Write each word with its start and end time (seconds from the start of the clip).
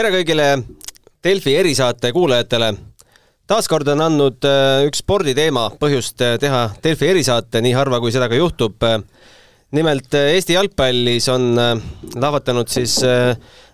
tere 0.00 0.14
kõigile 0.14 0.44
Delfi 1.20 1.52
erisaate 1.60 2.08
kuulajatele. 2.16 2.70
taaskord 3.50 3.88
on 3.92 4.00
andnud 4.00 4.46
äh, 4.48 4.86
üks 4.88 5.02
sporditeema 5.02 5.66
põhjust 5.76 6.22
äh, 6.24 6.38
teha 6.40 6.62
Delfi 6.80 7.10
erisaate, 7.10 7.60
nii 7.60 7.74
harva 7.76 7.98
kui 8.00 8.08
seda 8.14 8.30
ka 8.32 8.38
juhtub. 8.38 8.80
nimelt 9.76 10.14
äh, 10.16 10.30
Eesti 10.38 10.56
jalgpallis 10.56 11.28
on 11.28 11.52
lahvatanud 12.16 12.72
siis 12.72 12.96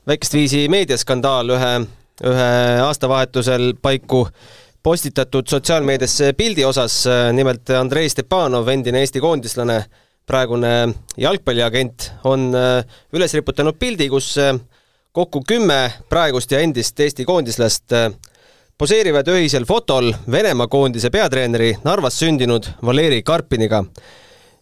väikest 0.08 0.34
viisi 0.34 0.66
meediaskandaal 0.68 1.54
ühe, 1.54 1.72
ühe 2.26 2.50
aastavahetusel 2.88 3.76
paiku 3.78 4.26
postitatud 4.82 5.46
sotsiaalmeediasse 5.46 6.32
pildi 6.32 6.64
osas, 6.64 7.04
nimelt 7.38 7.70
Andrei 7.70 8.08
Stepanov, 8.10 8.66
endine 8.74 9.04
Eesti 9.04 9.22
koondislane, 9.22 9.84
praegune 10.26 10.74
jalgpalliagent, 11.22 12.10
on 12.24 12.50
üles 13.14 13.38
riputanud 13.38 13.78
pildi, 13.78 14.10
kus 14.10 14.34
kokku 15.16 15.40
kümme 15.48 15.92
praegust 16.12 16.50
ja 16.52 16.58
endist 16.60 17.00
Eesti 17.00 17.24
koondislast 17.24 17.92
äh, 17.96 18.10
poseerivad 18.78 19.28
öisel 19.32 19.64
fotol 19.64 20.10
Venemaa 20.30 20.68
koondise 20.68 21.08
peatreeneri 21.10 21.70
Narvas 21.84 22.18
sündinud 22.20 22.68
Valeri 22.84 23.22
Karpiniga. 23.22 23.84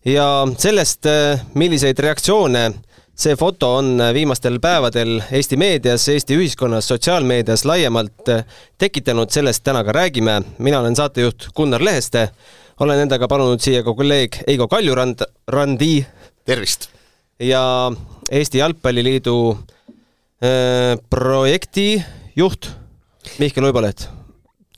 ja 0.05 0.47
sellest, 0.59 1.07
äh, 1.07 1.43
milliseid 1.55 1.99
reaktsioone 1.99 2.71
see 3.17 3.35
foto 3.37 3.73
on 3.81 3.99
viimastel 4.15 4.61
päevadel 4.61 5.23
Eesti 5.31 5.57
meedias, 5.57 6.07
Eesti 6.09 6.39
ühiskonnas, 6.39 6.87
sotsiaalmeedias 6.89 7.65
laiemalt 7.65 8.29
äh, 8.29 8.47
tekitanud, 8.79 9.35
sellest 9.35 9.65
täna 9.65 9.83
ka 9.85 9.93
räägime. 9.93 10.43
mina 10.59 10.81
olen 10.81 10.97
saatejuht 10.97 11.49
Gunnar 11.57 11.83
Leheste, 11.83 12.29
olen 12.81 13.09
endaga 13.09 13.29
palunud 13.29 13.61
siia 13.61 13.83
ka 13.83 13.95
kolleeg 13.95 14.43
Eigo 14.47 14.69
Kaljurand, 14.69 15.27
Randi. 15.49 16.07
tervist! 16.45 16.89
ja 17.39 17.93
Eesti 18.31 18.59
Jalgpalliliidu 18.59 19.57
Äh, 19.59 19.74
projektijuht 21.15 22.69
Mihkel 23.41 23.71
Uiboleht 23.71 24.09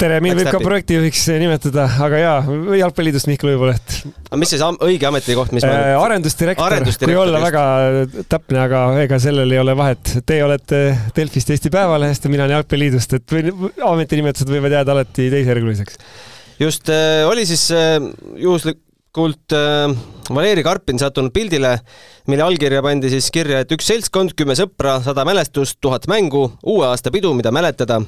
tere, 0.00 0.18
mind 0.24 0.36
võib 0.38 0.50
ka 0.52 0.60
projektijuhiks 0.60 1.22
nimetada, 1.40 1.86
aga 2.04 2.20
jaa, 2.20 2.36
Jalgpalliliidust 2.82 3.30
Mihkel 3.30 3.54
Uiboleht. 3.54 3.96
aga 4.28 4.38
mis 4.40 4.52
see 4.52 4.68
õige 4.84 5.08
ametikoht, 5.08 5.54
mis 5.56 5.64
äh, 5.64 5.94
arendusdirektor, 5.96 6.68
arendusdirektor, 6.68 7.12
kui 7.14 7.22
olla 7.22 7.40
just. 7.40 7.48
väga 7.48 8.24
täpne, 8.34 8.60
aga 8.66 8.82
ega 9.06 9.20
sellel 9.22 9.56
ei 9.56 9.62
ole 9.62 9.76
vahet. 9.78 10.16
Teie 10.28 10.44
olete 10.44 10.80
Delfist 11.16 11.52
Eesti 11.54 11.72
Päevalehest 11.72 12.28
ja 12.28 12.32
mina 12.32 12.44
olen 12.44 12.58
Jalgpalliliidust, 12.58 13.16
et 13.16 13.36
ametinimetused 13.88 14.52
võivad 14.52 14.76
jääda 14.76 14.96
alati 14.98 15.30
teisejärguliseks. 15.32 16.00
just 16.60 16.92
äh,, 16.92 17.24
oli 17.28 17.46
siis 17.48 17.70
äh, 17.72 17.96
juhuslik, 18.42 18.82
kult 19.16 19.54
äh, 19.56 19.88
Valeri 20.30 20.64
Karpin 20.66 21.00
sattunud 21.00 21.32
pildile, 21.34 21.76
mille 22.30 22.44
allkirja 22.44 22.82
pandi 22.84 23.10
siis 23.12 23.30
kirja, 23.34 23.62
et 23.62 23.72
üks 23.74 23.88
seltskond, 23.88 24.34
kümme 24.36 24.56
sõpra, 24.58 24.98
sada 25.04 25.24
mälestust, 25.28 25.78
tuhat 25.84 26.08
mängu, 26.10 26.48
uue 26.66 26.86
aasta 26.90 27.12
pidu, 27.14 27.32
mida 27.36 27.54
mäletada. 27.54 28.02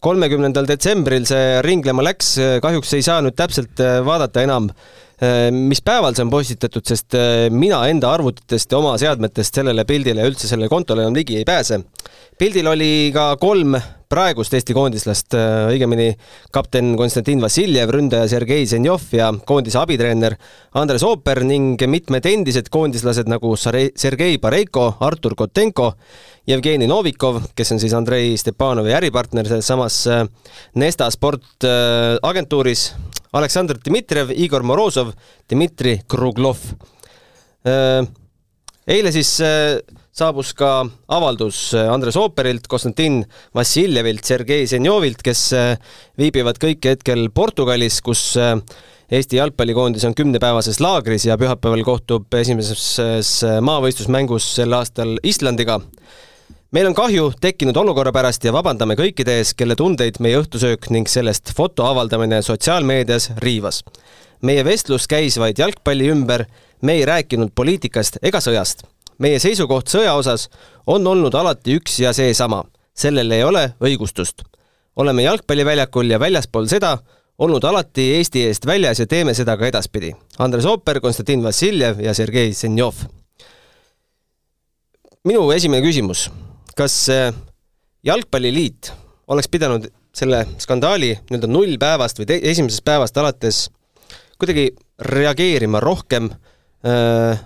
kolmekümnendal 0.00 0.64
detsembril 0.64 1.26
see 1.28 1.58
ringlema 1.60 2.00
läks, 2.00 2.30
kahjuks 2.64 2.94
ei 2.96 3.02
saa 3.04 3.20
nüüd 3.20 3.34
täpselt 3.36 3.82
äh, 3.84 3.98
vaadata 4.00 4.40
enam, 4.46 4.70
äh, 5.20 5.50
mis 5.52 5.82
päeval 5.84 6.16
see 6.16 6.24
on 6.24 6.30
postitatud, 6.32 6.86
sest 6.88 7.16
äh, 7.18 7.50
mina 7.52 7.82
enda 7.92 8.08
arvutitest 8.14 8.72
ja 8.72 8.78
oma 8.78 8.94
seadmetest 8.96 9.60
sellele 9.60 9.84
pildile 9.84 10.24
ja 10.24 10.30
üldse 10.30 10.48
sellele 10.48 10.72
kontole 10.72 11.04
enam 11.04 11.18
ligi 11.18 11.36
ei 11.36 11.44
pääse. 11.44 11.82
Pildil 12.40 12.70
oli 12.70 13.10
ka 13.12 13.34
kolm 13.36 13.74
praegust 14.10 14.54
Eesti 14.56 14.72
koondislast, 14.72 15.34
äh, 15.36 15.66
õigemini 15.74 16.06
kapten 16.54 16.94
Konstantin 16.96 17.42
Vassiljev, 17.42 17.92
ründaja 17.92 18.30
Sergei 18.32 18.64
Zenjov 18.66 19.10
ja 19.12 19.28
koondise 19.46 19.76
abitreener 19.78 20.38
Andres 20.80 21.04
Ooper 21.04 21.42
ning 21.44 21.82
mitmed 21.92 22.24
endised 22.30 22.70
koondislased 22.72 23.28
nagu 23.28 23.52
Sergei 23.60 24.40
Bareiko, 24.40 24.86
Artur 25.04 25.36
Kotenko, 25.36 25.92
Jevgeni 26.48 26.88
Novikov, 26.88 27.42
kes 27.54 27.74
on 27.76 27.82
siis 27.82 27.94
Andrei 27.98 28.32
Stepanovi 28.40 28.96
äripartner 28.96 29.46
selles 29.46 29.68
samas 29.68 30.00
äh, 30.08 30.24
Nesta 30.80 31.10
Sport 31.12 31.68
äh, 31.68 32.16
Aleksandr 33.36 33.78
Dmitrijev, 33.84 34.32
Igor 34.32 34.64
Morozov, 34.64 35.12
Dmitri 35.46 36.00
Kruglov. 36.08 36.64
eile 38.90 39.12
siis 39.12 39.36
saabus 40.10 40.52
ka 40.58 40.84
avaldus 41.08 41.70
äh, 41.74 41.88
Andres 41.90 42.16
Ooperilt, 42.18 42.66
Konstantin 42.68 43.22
Vassiljevilt, 43.54 44.24
Sergei 44.26 44.66
Zenjovilt, 44.66 45.22
kes 45.22 45.44
äh, 45.54 45.74
viibivad 46.18 46.58
kõik 46.62 46.88
hetkel 46.90 47.28
Portugalis, 47.34 48.00
kus 48.02 48.32
äh, 48.40 48.56
Eesti 49.10 49.40
jalgpallikoondis 49.40 50.04
on 50.06 50.14
kümnepäevases 50.14 50.78
laagris 50.78 51.24
ja 51.26 51.34
pühapäeval 51.38 51.80
kohtub 51.82 52.34
esimeses 52.38 52.84
maavõistlusmängus 53.66 54.44
sel 54.60 54.76
aastal 54.76 55.16
Islandiga. 55.26 55.80
meil 56.70 56.86
on 56.86 56.94
kahju 56.94 57.32
tekkinud 57.42 57.76
olukorra 57.76 58.12
pärast 58.14 58.46
ja 58.46 58.52
vabandame 58.54 58.94
kõikide 58.94 59.34
ees, 59.40 59.50
kelle 59.58 59.74
tundeid 59.74 60.20
meie 60.22 60.38
õhtusöök 60.38 60.86
ning 60.94 61.10
sellest 61.10 61.50
foto 61.56 61.88
avaldamine 61.90 62.38
sotsiaalmeedias 62.42 63.32
riivas. 63.42 63.82
meie 64.42 64.64
vestlus 64.64 65.10
käis 65.10 65.38
vaid 65.42 65.58
jalgpalli 65.58 66.06
ümber, 66.14 66.46
me 66.82 66.92
ei 66.92 67.04
rääkinud 67.04 67.50
poliitikast 67.50 68.22
ega 68.22 68.38
sõjast 68.38 68.86
meie 69.20 69.38
seisukoht 69.42 69.90
sõja 69.92 70.14
osas 70.18 70.48
on 70.90 71.06
olnud 71.06 71.34
alati 71.34 71.76
üks 71.78 72.00
ja 72.00 72.12
seesama. 72.16 72.64
sellel 72.94 73.30
ei 73.30 73.44
ole 73.44 73.74
õigustust. 73.80 74.42
oleme 74.96 75.22
jalgpalliväljakul 75.22 76.10
ja 76.10 76.20
väljaspool 76.20 76.66
seda 76.66 76.98
olnud 77.38 77.64
alati 77.64 78.14
Eesti 78.16 78.44
eest 78.46 78.66
väljas 78.66 79.00
ja 79.00 79.06
teeme 79.06 79.34
seda 79.34 79.56
ka 79.56 79.66
edaspidi. 79.66 80.12
Andres 80.38 80.66
Ooper, 80.68 81.00
Konstantin 81.00 81.42
Vassiljev 81.42 82.00
ja 82.00 82.14
Sergei 82.14 82.52
Zenjov. 82.54 82.94
minu 85.24 85.50
esimene 85.52 85.84
küsimus, 85.84 86.30
kas 86.76 87.08
äh, 87.12 87.34
Jalgpalliliit 88.04 88.92
oleks 89.28 89.48
pidanud 89.48 89.90
selle 90.16 90.46
skandaali 90.58 91.12
nii-öelda 91.28 91.46
nullpäevast 91.46 92.18
või 92.18 92.40
esimesest 92.42 92.84
päevast 92.84 93.16
alates 93.20 93.68
kuidagi 94.40 94.70
reageerima 94.98 95.80
rohkem 95.80 96.30
äh, 96.32 97.40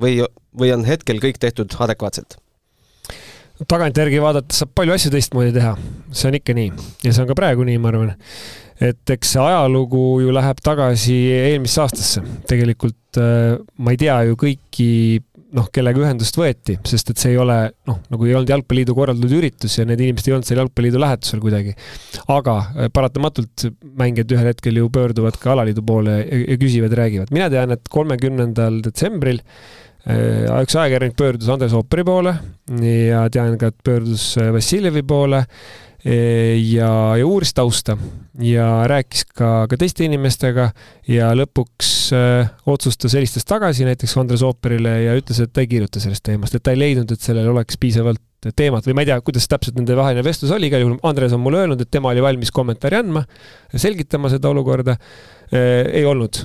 või, 0.00 0.22
või 0.56 0.72
on 0.74 0.86
hetkel 0.88 1.20
kõik 1.22 1.40
tehtud 1.42 1.76
adekvaatselt? 1.78 2.38
tagantjärgi 3.70 4.18
vaadates 4.18 4.58
saab 4.60 4.72
palju 4.74 4.96
asju 4.96 5.12
teistmoodi 5.14 5.52
teha, 5.54 5.76
see 6.10 6.26
on 6.26 6.36
ikka 6.40 6.56
nii 6.58 6.70
ja 7.06 7.12
see 7.12 7.22
on 7.22 7.28
ka 7.30 7.36
praegu 7.38 7.66
nii, 7.66 7.78
ma 7.78 7.92
arvan. 7.92 8.10
et 8.82 9.14
eks 9.14 9.36
see 9.36 9.44
ajalugu 9.44 10.02
ju 10.24 10.34
läheb 10.34 10.58
tagasi 10.64 11.14
eelmisse 11.36 11.84
aastasse, 11.84 12.24
tegelikult 12.50 13.20
äh, 13.22 13.54
ma 13.78 13.94
ei 13.94 14.00
tea 14.00 14.16
ju 14.28 14.38
kõiki 14.40 14.88
noh, 15.54 15.68
kellega 15.74 16.02
ühendust 16.02 16.36
võeti, 16.38 16.78
sest 16.88 17.12
et 17.12 17.20
see 17.22 17.34
ei 17.34 17.38
ole 17.40 17.58
noh, 17.88 18.00
nagu 18.10 18.26
ei 18.26 18.34
olnud 18.34 18.50
Jalgpalliliidu 18.50 18.96
korraldatud 18.96 19.36
üritus 19.38 19.78
ja 19.78 19.86
need 19.88 20.02
inimesed 20.02 20.30
ei 20.30 20.36
olnud 20.36 20.48
seal 20.48 20.62
Jalgpalliliidu 20.62 21.02
lähetusel 21.04 21.42
kuidagi. 21.44 21.76
aga 22.34 22.58
äh, 22.64 22.90
paratamatult 22.94 23.68
mängijad 24.02 24.34
ühel 24.36 24.50
hetkel 24.50 24.82
ju 24.82 24.90
pöörduvad 24.92 25.38
ka 25.40 25.54
alaliidu 25.54 25.86
poole 25.86 26.18
ja, 26.20 26.42
ja 26.44 26.60
küsivad, 26.60 26.98
räägivad. 26.98 27.32
mina 27.34 27.50
tean, 27.52 27.74
et 27.74 27.88
kolmekümnendal 27.92 28.82
detsembril 28.84 29.42
Äh, 30.04 30.44
üks 30.60 30.74
ajakirjanik 30.76 31.14
pöördus 31.16 31.48
Andres 31.48 31.72
Ooperi 31.72 32.02
poole 32.04 32.34
ja 32.84 33.22
tean 33.32 33.54
ka, 33.56 33.70
et 33.72 33.78
pöördus 33.86 34.34
äh, 34.36 34.50
Vassiljevi 34.52 35.00
poole 35.08 35.38
ja, 36.04 36.90
ja 37.16 37.26
uuris 37.26 37.54
tausta 37.56 37.96
ja 38.42 38.66
rääkis 38.90 39.24
ka, 39.32 39.66
ka 39.70 39.78
teiste 39.80 40.04
inimestega 40.04 40.68
ja 41.08 41.30
lõpuks 41.38 41.90
öö, 42.12 42.44
otsustas, 42.74 43.14
helistas 43.16 43.46
tagasi 43.48 43.86
näiteks 43.88 44.16
Andres 44.20 44.42
Ooperile 44.44 44.98
ja 45.06 45.14
ütles, 45.16 45.40
et 45.40 45.52
ta 45.52 45.64
ei 45.64 45.70
kirjuta 45.70 46.02
sellest 46.02 46.24
teemast, 46.26 46.54
et 46.54 46.64
ta 46.64 46.74
ei 46.74 46.80
leidnud, 46.82 47.14
et 47.14 47.24
sellel 47.24 47.48
oleks 47.54 47.80
piisavalt 47.80 48.20
teemat 48.52 48.86
või 48.88 48.96
ma 48.96 49.04
ei 49.04 49.10
tea, 49.10 49.20
kuidas 49.24 49.46
täpselt 49.50 49.78
nende 49.78 49.96
vaheline 49.96 50.24
vestlus 50.26 50.52
oli, 50.54 50.68
igal 50.68 50.84
juhul 50.84 50.98
Andres 51.06 51.34
on 51.36 51.42
mulle 51.44 51.62
öelnud, 51.62 51.80
et 51.80 51.90
tema 51.92 52.12
oli 52.12 52.24
valmis 52.24 52.52
kommentaari 52.54 53.00
andma, 53.00 53.24
selgitama 53.74 54.30
seda 54.32 54.50
olukorda 54.52 54.96
eh,. 55.50 56.00
ei 56.00 56.04
olnud 56.08 56.40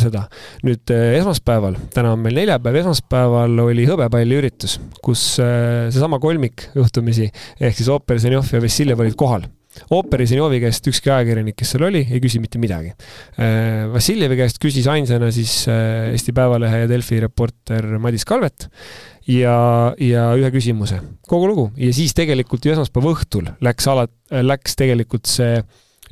seda. 0.00 0.26
nüüd 0.66 0.94
eh, 0.94 1.16
esmaspäeval, 1.18 1.80
täna 1.94 2.14
on 2.14 2.22
meil 2.24 2.38
neljapäev, 2.42 2.80
esmaspäeval 2.84 3.58
oli 3.66 3.88
hõbepalliüritus, 3.90 4.78
kus 5.04 5.26
eh, 5.42 5.90
seesama 5.90 6.20
kolmik 6.22 6.68
juhtumisi 6.76 7.30
ehk 7.60 7.76
siis 7.76 7.90
Ooper, 7.92 8.22
Zenjov 8.22 8.54
ja 8.54 8.62
Vassiljev 8.64 9.04
olid 9.04 9.18
kohal 9.18 9.48
Ooperi 9.90 10.26
Zenjovi 10.30 10.60
käest 10.62 10.86
ükski 10.86 11.10
ajakirjanik, 11.10 11.56
kes 11.58 11.72
seal 11.74 11.82
oli, 11.88 12.04
ei 12.06 12.20
küsi 12.22 12.38
mitte 12.38 12.60
midagi. 12.62 12.92
Äh, 13.34 13.88
Vassiljevi 13.90 14.38
käest 14.38 14.60
küsis 14.62 14.86
ainsana 14.90 15.32
siis 15.34 15.64
Eesti 15.66 16.34
Päevalehe 16.36 16.84
ja 16.84 16.90
Delfi 16.90 17.18
reporter 17.24 17.96
Madis 17.98 18.26
Kalvet 18.28 18.68
ja, 19.30 19.56
ja 20.00 20.26
ühe 20.38 20.50
küsimuse, 20.54 21.00
kogu 21.28 21.48
lugu. 21.50 21.68
ja 21.80 21.92
siis 21.96 22.14
tegelikult 22.16 22.64
ju 22.64 22.74
esmaspäeva 22.74 23.14
õhtul 23.14 23.48
läks 23.64 23.88
ala, 23.90 24.06
läks 24.30 24.76
tegelikult 24.80 25.30
see 25.30 25.58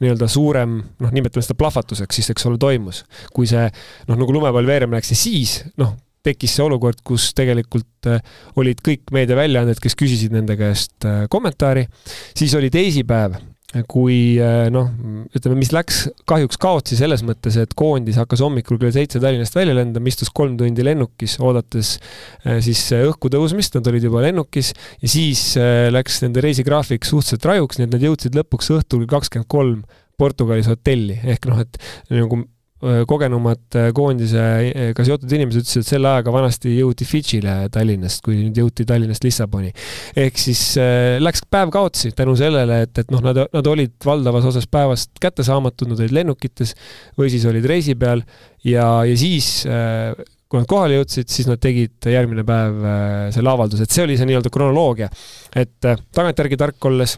nii-öelda 0.02 0.26
suurem, 0.30 0.80
noh, 1.02 1.12
nimetame 1.14 1.44
seda 1.44 1.54
plahvatuseks, 1.60 2.16
siis 2.18 2.32
eks 2.32 2.48
ole, 2.48 2.58
toimus. 2.58 3.04
kui 3.34 3.46
see 3.50 3.68
noh, 4.08 4.16
nagu 4.16 4.32
lumepall 4.34 4.66
veerema 4.66 4.98
läks 4.98 5.12
ja 5.14 5.18
siis 5.18 5.58
noh, 5.80 5.94
tekkis 6.22 6.56
see 6.56 6.64
olukord, 6.64 7.00
kus 7.06 7.30
tegelikult 7.38 8.10
äh, 8.10 8.22
olid 8.60 8.82
kõik 8.84 9.10
meediaväljaanded, 9.14 9.80
kes 9.82 9.98
küsisid 9.98 10.34
nende 10.34 10.56
käest 10.58 11.08
kommentaari, 11.30 11.86
siis 12.38 12.54
oli 12.58 12.70
teisipäev 12.72 13.38
kui 13.88 14.36
äh, 14.42 14.66
noh, 14.72 14.90
ütleme, 15.32 15.56
mis 15.60 15.72
läks 15.72 16.02
kahjuks 16.28 16.60
kaotsi 16.60 16.98
selles 16.98 17.24
mõttes, 17.24 17.56
et 17.60 17.72
koondis 17.78 18.18
hakkas 18.20 18.42
hommikul 18.44 18.80
kell 18.80 18.92
seitse 18.94 19.20
Tallinnast 19.22 19.56
välja 19.56 19.76
lendama, 19.78 20.10
istus 20.12 20.32
kolm 20.34 20.58
tundi 20.60 20.84
lennukis, 20.84 21.38
oodates 21.40 21.94
äh, 22.44 22.60
siis 22.64 22.84
õhku 22.98 23.32
tõusmist, 23.32 23.78
nad 23.78 23.88
olid 23.88 24.08
juba 24.08 24.24
lennukis 24.26 24.74
ja 24.74 25.12
siis 25.14 25.44
äh, 25.60 25.88
läks 25.92 26.20
nende 26.24 26.44
reisigraafik 26.44 27.08
suhteliselt 27.08 27.48
rajuks, 27.48 27.80
nii 27.80 27.88
et 27.88 27.96
nad 27.96 28.08
jõudsid 28.08 28.36
lõpuks 28.36 28.72
õhtul 28.76 29.08
kakskümmend 29.10 29.50
kolm 29.52 29.84
Portugalis 30.20 30.68
hotelli, 30.68 31.16
ehk 31.32 31.48
noh, 31.48 31.64
et 31.64 31.80
nagu 32.12 32.44
Äh, 32.44 32.61
kogenumad 33.06 33.76
koondisega 33.94 35.04
seotud 35.06 35.30
inimesed 35.30 35.62
ütlesid, 35.62 35.84
et 35.84 35.90
selle 35.92 36.08
ajaga 36.10 36.34
vanasti 36.34 36.72
jõuti 36.74 37.06
Fidžile 37.06 37.54
Tallinnast, 37.72 38.22
kui 38.26 38.40
nüüd 38.40 38.58
jõuti 38.58 38.86
Tallinnast 38.88 39.22
Lissaboni. 39.22 39.70
ehk 40.18 40.40
siis 40.40 40.64
läks 41.22 41.44
päev 41.50 41.70
kaotsi 41.74 42.10
tänu 42.18 42.34
sellele, 42.38 42.82
et, 42.88 42.98
et 42.98 43.14
noh, 43.14 43.22
nad, 43.22 43.38
nad 43.54 43.70
olid 43.70 43.94
valdavas 44.04 44.50
osas 44.50 44.66
päevast 44.66 45.14
kättesaamatud, 45.22 45.92
nad 45.92 46.02
olid 46.02 46.16
lennukites 46.18 46.74
või 47.18 47.30
siis 47.30 47.46
olid 47.46 47.66
reisi 47.70 47.94
peal 47.98 48.24
ja, 48.66 48.88
ja 49.06 49.16
siis 49.18 49.62
kui 50.52 50.60
nad 50.60 50.68
kohale 50.68 50.98
jõudsid, 50.98 51.30
siis 51.32 51.48
nad 51.48 51.60
tegid 51.62 52.10
järgmine 52.12 52.44
päev 52.44 52.82
selle 53.32 53.52
avalduse, 53.54 53.86
et 53.86 53.94
see 53.94 54.04
oli 54.04 54.18
see 54.20 54.28
nii-öelda 54.28 54.52
kronoloogia. 54.52 55.08
et 55.56 55.78
tagantjärgi 56.12 56.58
tark 56.60 56.90
olles, 56.90 57.16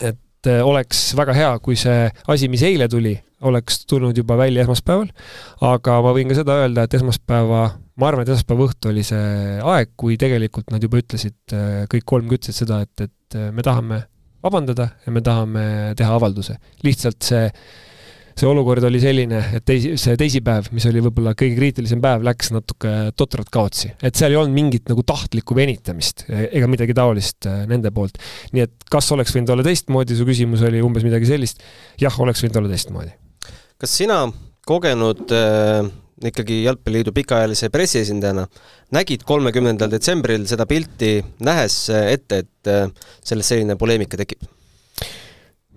et 0.00 0.48
oleks 0.64 1.10
väga 1.16 1.36
hea, 1.36 1.52
kui 1.64 1.76
see 1.76 2.08
asi, 2.32 2.48
mis 2.52 2.64
eile 2.64 2.88
tuli, 2.88 3.12
oleks 3.44 3.84
tulnud 3.90 4.16
juba 4.18 4.38
välja 4.40 4.64
esmaspäeval, 4.64 5.10
aga 5.68 6.00
ma 6.04 6.14
võin 6.16 6.30
ka 6.30 6.38
seda 6.40 6.58
öelda, 6.62 6.86
et 6.86 6.96
esmaspäeva, 6.98 7.62
ma 8.00 8.08
arvan, 8.08 8.24
et 8.24 8.32
esmaspäeva 8.34 8.68
õhtu 8.68 8.90
oli 8.92 9.04
see 9.06 9.60
aeg, 9.60 9.94
kui 10.00 10.18
tegelikult 10.20 10.72
nad 10.74 10.82
juba 10.82 11.00
ütlesid, 11.02 11.38
kõik 11.92 12.08
kolm 12.08 12.32
ütlesid 12.34 12.64
seda, 12.64 12.82
et, 12.86 13.08
et 13.08 13.40
me 13.54 13.64
tahame 13.66 14.04
vabandada 14.44 14.90
ja 15.06 15.12
me 15.14 15.24
tahame 15.24 15.64
teha 15.98 16.20
avalduse. 16.20 16.58
lihtsalt 16.84 17.24
see 17.24 17.48
see 18.34 18.48
olukord 18.50 18.82
oli 18.86 18.98
selline, 19.02 19.40
et 19.54 19.64
teisi, 19.66 19.94
see 20.00 20.16
teisipäev, 20.18 20.68
mis 20.74 20.84
oli 20.90 21.02
võib-olla 21.04 21.34
kõige 21.38 21.54
kriitilisem 21.58 22.02
päev, 22.02 22.24
läks 22.26 22.50
natuke 22.54 22.92
totralt 23.18 23.50
kaotsi. 23.54 23.92
et 24.02 24.18
seal 24.18 24.34
ei 24.34 24.40
olnud 24.40 24.56
mingit 24.56 24.90
nagu 24.90 25.04
tahtlikku 25.06 25.54
venitamist 25.56 26.26
e-, 26.26 26.48
ega 26.58 26.70
midagi 26.70 26.96
taolist 26.98 27.46
äh, 27.50 27.62
nende 27.70 27.94
poolt. 27.94 28.18
nii 28.52 28.66
et 28.66 28.88
kas 28.90 29.10
oleks 29.14 29.34
võinud 29.36 29.54
olla 29.54 29.66
teistmoodi, 29.66 30.18
su 30.18 30.26
küsimus 30.26 30.64
oli 30.66 30.82
umbes 30.84 31.06
midagi 31.06 31.30
sellist, 31.30 31.62
jah, 32.00 32.18
oleks 32.26 32.42
võinud 32.42 32.58
olla 32.62 32.74
teistmoodi. 32.74 33.14
Kas 33.80 33.98
sina 34.00 34.24
kogenud 34.66 35.30
äh, 35.34 35.84
ikkagi 36.24 36.62
Jalgpalliliidu 36.64 37.12
pikaajalise 37.12 37.68
pressiesindajana 37.74 38.46
nägid 38.94 39.24
kolmekümnendal 39.26 39.90
detsembril 39.92 40.46
seda 40.48 40.66
pilti 40.70 41.18
nähes 41.44 41.78
ette, 41.90 42.44
et 42.44 42.70
äh, 42.70 42.86
sellest 43.24 43.54
selline 43.54 43.78
poleemika 43.80 44.20
tekib? 44.20 44.46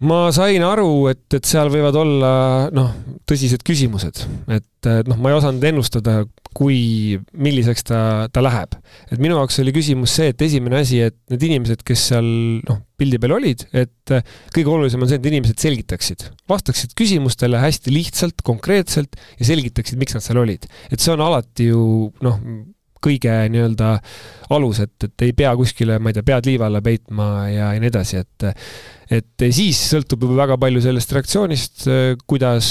ma 0.07 0.27
sain 0.35 0.61
aru, 0.61 1.07
et, 1.09 1.25
et 1.33 1.47
seal 1.47 1.71
võivad 1.73 1.95
olla 1.97 2.31
noh, 2.69 2.91
tõsised 3.25 3.63
küsimused, 3.65 4.21
et 4.53 4.89
noh, 5.09 5.17
ma 5.17 5.31
ei 5.31 5.37
osanud 5.39 5.63
ennustada, 5.71 6.19
kui, 6.57 7.17
milliseks 7.37 7.85
ta, 7.85 7.99
ta 8.33 8.41
läheb. 8.41 8.77
et 9.11 9.19
minu 9.21 9.37
jaoks 9.37 9.59
oli 9.61 9.73
küsimus 9.75 10.15
see, 10.17 10.31
et 10.33 10.41
esimene 10.41 10.81
asi, 10.81 11.01
et 11.05 11.17
need 11.31 11.45
inimesed, 11.49 11.83
kes 11.85 12.07
seal 12.11 12.29
noh, 12.67 12.79
pildi 12.97 13.19
peal 13.21 13.35
olid, 13.37 13.67
et 13.77 14.15
kõige 14.55 14.73
olulisem 14.73 15.03
on 15.03 15.11
see, 15.11 15.19
et 15.21 15.29
inimesed 15.29 15.61
selgitaksid, 15.61 16.25
vastaksid 16.49 16.95
küsimustele 16.97 17.61
hästi 17.61 17.93
lihtsalt, 17.93 18.41
konkreetselt 18.47 19.19
ja 19.37 19.51
selgitaksid, 19.51 19.99
miks 20.01 20.17
nad 20.17 20.25
seal 20.25 20.41
olid. 20.41 20.65
et 20.89 20.97
see 21.03 21.13
on 21.13 21.23
alati 21.27 21.69
ju 21.69 22.09
noh, 22.25 22.41
kõige 23.03 23.33
nii-öelda 23.53 23.93
alus, 24.55 24.81
et, 24.81 24.95
et 25.05 25.27
ei 25.27 25.33
pea 25.37 25.53
kuskile, 25.59 25.99
ma 26.01 26.09
ei 26.09 26.17
tea, 26.17 26.25
pead 26.25 26.49
liiva 26.49 26.65
alla 26.67 26.81
peitma 26.81 27.27
ja, 27.51 27.71
ja 27.75 27.83
nii 27.83 27.91
edasi, 27.91 28.23
et 28.25 28.47
et 29.11 29.45
siis 29.55 29.79
sõltub 29.93 30.25
juba 30.25 30.41
väga 30.43 30.57
palju 30.59 30.81
sellest 30.83 31.13
reaktsioonist, 31.15 31.85
kuidas 32.27 32.69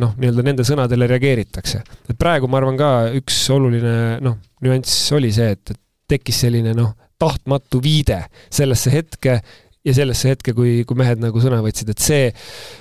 noh, 0.00 0.12
nii-öelda 0.20 0.44
nende 0.46 0.66
sõnadele 0.68 1.08
reageeritakse. 1.10 1.82
et 2.08 2.18
praegu 2.20 2.50
ma 2.50 2.60
arvan 2.60 2.78
ka 2.80 2.90
üks 3.16 3.42
oluline 3.54 4.18
noh, 4.24 4.36
nüanss 4.64 5.08
oli 5.16 5.32
see, 5.32 5.54
et, 5.56 5.72
et 5.72 5.80
tekkis 6.10 6.44
selline 6.44 6.74
noh, 6.76 6.92
tahtmatu 7.20 7.80
viide 7.84 8.22
sellesse 8.52 8.92
hetke 8.92 9.40
ja 9.86 9.96
sellesse 9.96 10.34
hetke, 10.34 10.52
kui, 10.56 10.82
kui 10.84 10.98
mehed 10.98 11.22
nagu 11.22 11.40
sõna 11.40 11.60
võtsid, 11.64 11.92
et 11.92 12.04
see 12.04 12.28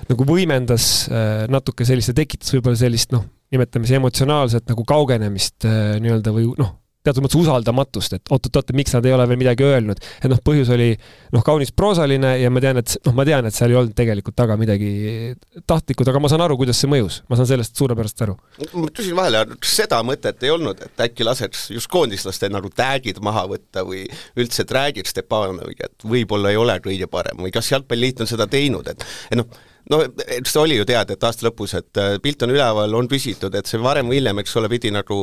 nagu 0.09 0.27
võimendas 0.27 1.07
natuke 1.51 1.87
sellist 1.87 2.11
ja 2.11 2.17
tekitas 2.19 2.51
võib-olla 2.55 2.79
sellist 2.79 3.15
noh, 3.15 3.23
nimetame 3.53 3.87
siis 3.87 3.99
emotsionaalset 3.99 4.67
nagu 4.69 4.83
kaugenemist 4.87 5.67
nii-öelda 6.03 6.35
või 6.35 6.51
noh, 6.59 6.75
teatud 7.09 7.25
mõttes 7.25 7.39
usaldamatust, 7.39 8.15
et 8.17 8.31
oot-oot-oot, 8.33 8.73
miks 8.77 8.95
nad 8.95 9.05
ei 9.07 9.15
ole 9.15 9.27
veel 9.29 9.41
midagi 9.41 9.65
öelnud. 9.67 10.01
et 10.21 10.29
noh, 10.31 10.41
põhjus 10.45 10.71
oli 10.75 10.91
noh, 11.35 11.43
kaunis 11.45 11.73
proosaline 11.75 12.35
ja 12.41 12.51
ma 12.53 12.63
tean, 12.63 12.81
et 12.81 12.95
noh, 13.05 13.15
ma 13.17 13.25
tean, 13.27 13.49
et 13.49 13.55
seal 13.55 13.73
ei 13.73 13.79
olnud 13.81 13.95
tegelikult 13.97 14.37
taga 14.39 14.57
midagi 14.59 15.35
tahtlikud, 15.69 16.09
aga 16.11 16.23
ma 16.23 16.31
saan 16.31 16.45
aru, 16.45 16.57
kuidas 16.59 16.79
see 16.81 16.91
mõjus, 16.91 17.21
ma 17.29 17.39
saan 17.39 17.49
sellest 17.53 17.79
suurepäraselt 17.79 18.25
aru. 18.27 18.37
ma 18.73 18.91
küsin 18.93 19.17
vahele, 19.17 19.45
seda 19.65 20.01
mõtet 20.05 20.45
ei 20.45 20.53
olnud, 20.53 20.83
et 20.85 21.05
äkki 21.09 21.27
laseks 21.27 21.69
just 21.75 21.91
koondislaste 21.91 22.51
nagu 22.51 22.71
tag'id 22.73 23.21
maha 23.25 23.45
võtta 23.51 23.85
või 23.87 24.05
üldse, 24.39 24.67
räägiks 24.69 25.15
Stepanoviga, 25.15 25.89
et 25.89 26.05
võib-olla 26.07 26.53
ei 26.53 26.59
ole 26.59 26.77
kõige 26.83 27.09
parem 27.11 27.41
või 27.41 27.51
kas 27.53 27.71
Jalgpalliliit 27.71 28.21
on 28.23 28.29
seda 28.29 28.47
teinud, 28.49 28.87
et 28.91 29.05
et 29.31 29.37
noh, 29.39 29.47
no 29.89 30.01
see 30.45 30.61
oli 30.61 30.77
ju 30.77 30.87
teada, 30.87 31.15
et 31.15 31.25
aasta 31.25 31.47
lõpus, 31.47 31.75
et 31.79 32.01
äh, 32.01 32.17
pilt 32.23 32.43
on 32.45 32.53
üleval, 32.53 32.95
on 32.97 33.09
püsitud, 33.09 33.55
et 33.55 33.69
see 33.69 33.81
varem 33.81 34.09
või 34.09 34.19
hiljem, 34.19 34.41
eks 34.43 34.57
ole, 34.59 34.69
pidi 34.71 34.91
nagu 34.93 35.19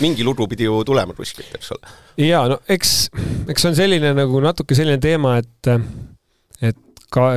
mingi 0.00 0.24
lugu 0.24 0.46
pidi 0.48 0.68
ju 0.68 0.80
tulema 0.86 1.14
kuskilt, 1.16 1.52
eks 1.56 1.72
ole. 1.74 1.92
jaa, 2.24 2.46
no 2.50 2.58
eks, 2.70 2.94
eks 3.50 3.64
see 3.64 3.70
on 3.72 3.78
selline 3.78 4.14
nagu 4.16 4.40
natuke 4.44 4.76
selline 4.76 5.00
teema, 5.02 5.36
et 5.42 5.70
et 6.64 6.80
ka 7.14 7.28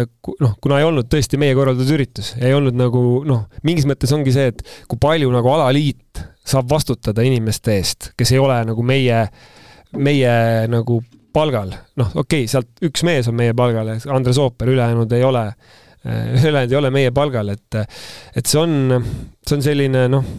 noh, 0.41 0.55
kuna 0.63 0.79
ei 0.79 0.87
olnud 0.87 1.09
tõesti 1.11 1.39
meie 1.41 1.55
korraldatud 1.57 1.93
üritus, 1.97 2.33
ei 2.39 2.55
olnud 2.55 2.77
nagu 2.77 3.03
noh, 3.27 3.45
mingis 3.67 3.87
mõttes 3.89 4.13
ongi 4.15 4.33
see, 4.35 4.49
et 4.53 4.63
kui 4.89 4.99
palju 5.01 5.31
nagu 5.33 5.51
alaliit 5.53 6.23
saab 6.47 6.69
vastutada 6.71 7.25
inimeste 7.27 7.75
eest, 7.75 8.11
kes 8.17 8.31
ei 8.33 8.41
ole 8.41 8.57
nagu 8.69 8.85
meie, 8.87 9.25
meie 9.99 10.33
nagu 10.71 11.01
palgal, 11.35 11.73
noh, 11.99 12.13
okei 12.15 12.45
okay,, 12.45 12.51
sealt 12.51 12.87
üks 12.87 13.03
mees 13.05 13.27
on 13.29 13.37
meie 13.37 13.53
palgal, 13.57 13.91
Andres 14.13 14.39
Ooper, 14.41 14.71
ülejäänud 14.73 15.11
ei 15.13 15.25
ole, 15.27 15.43
ülejäänud 16.07 16.71
ei 16.71 16.79
ole 16.79 16.93
meie 16.95 17.11
palgal, 17.13 17.51
et 17.53 17.81
et 17.83 18.45
see 18.47 18.61
on, 18.61 19.01
see 19.43 19.59
on 19.59 19.67
selline 19.67 20.07
noh 20.13 20.31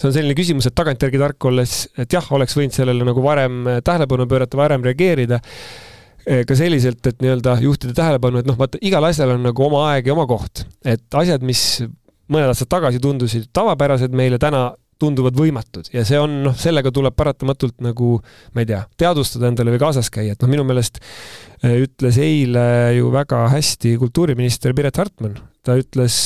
see 0.00 0.08
on 0.08 0.16
selline 0.16 0.36
küsimus, 0.36 0.68
et 0.68 0.76
tagantjärgi 0.76 1.20
tark 1.20 1.46
olles, 1.50 1.84
et 2.00 2.12
jah, 2.14 2.26
oleks 2.36 2.56
võinud 2.56 2.74
sellele 2.74 3.06
nagu 3.06 3.22
varem 3.24 3.62
tähelepanu 3.84 4.26
pöörata, 4.30 4.58
varem 4.60 4.84
reageerida 4.86 5.40
eh, 5.40 6.44
ka 6.48 6.56
selliselt, 6.56 7.04
et 7.06 7.20
nii-öelda 7.20 7.58
juhtida 7.64 7.96
tähelepanu, 7.98 8.40
et 8.40 8.48
noh, 8.48 8.56
vaata, 8.60 8.80
igal 8.86 9.04
asjal 9.10 9.36
on 9.36 9.44
nagu 9.50 9.66
oma 9.66 9.86
aeg 9.90 10.08
ja 10.08 10.16
oma 10.16 10.26
koht. 10.30 10.64
et 10.84 11.20
asjad, 11.20 11.44
mis 11.44 11.82
mõned 12.30 12.48
aastad 12.48 12.70
tagasi 12.72 13.02
tundusid 13.02 13.50
tavapärased 13.56 14.14
meile, 14.16 14.38
täna 14.40 14.70
tunduvad 15.00 15.32
võimatud. 15.36 15.88
Ja 15.94 16.04
see 16.04 16.18
on, 16.20 16.42
noh, 16.44 16.56
sellega 16.60 16.92
tuleb 16.92 17.14
paratamatult 17.16 17.78
nagu, 17.84 18.18
ma 18.54 18.64
ei 18.64 18.68
tea, 18.68 18.82
teadvustada 19.00 19.48
endale 19.48 19.72
või 19.72 19.80
kaasas 19.80 20.12
käia, 20.12 20.36
et 20.36 20.44
noh, 20.44 20.52
minu 20.52 20.64
meelest 20.68 21.00
eh, 21.00 21.76
ütles 21.84 22.20
eile 22.20 22.64
ju 22.96 23.12
väga 23.12 23.46
hästi 23.52 23.98
kultuuriminister 24.00 24.76
Piret 24.76 25.00
Hartman, 25.00 25.36
ta 25.60 25.76
ütles, 25.76 26.22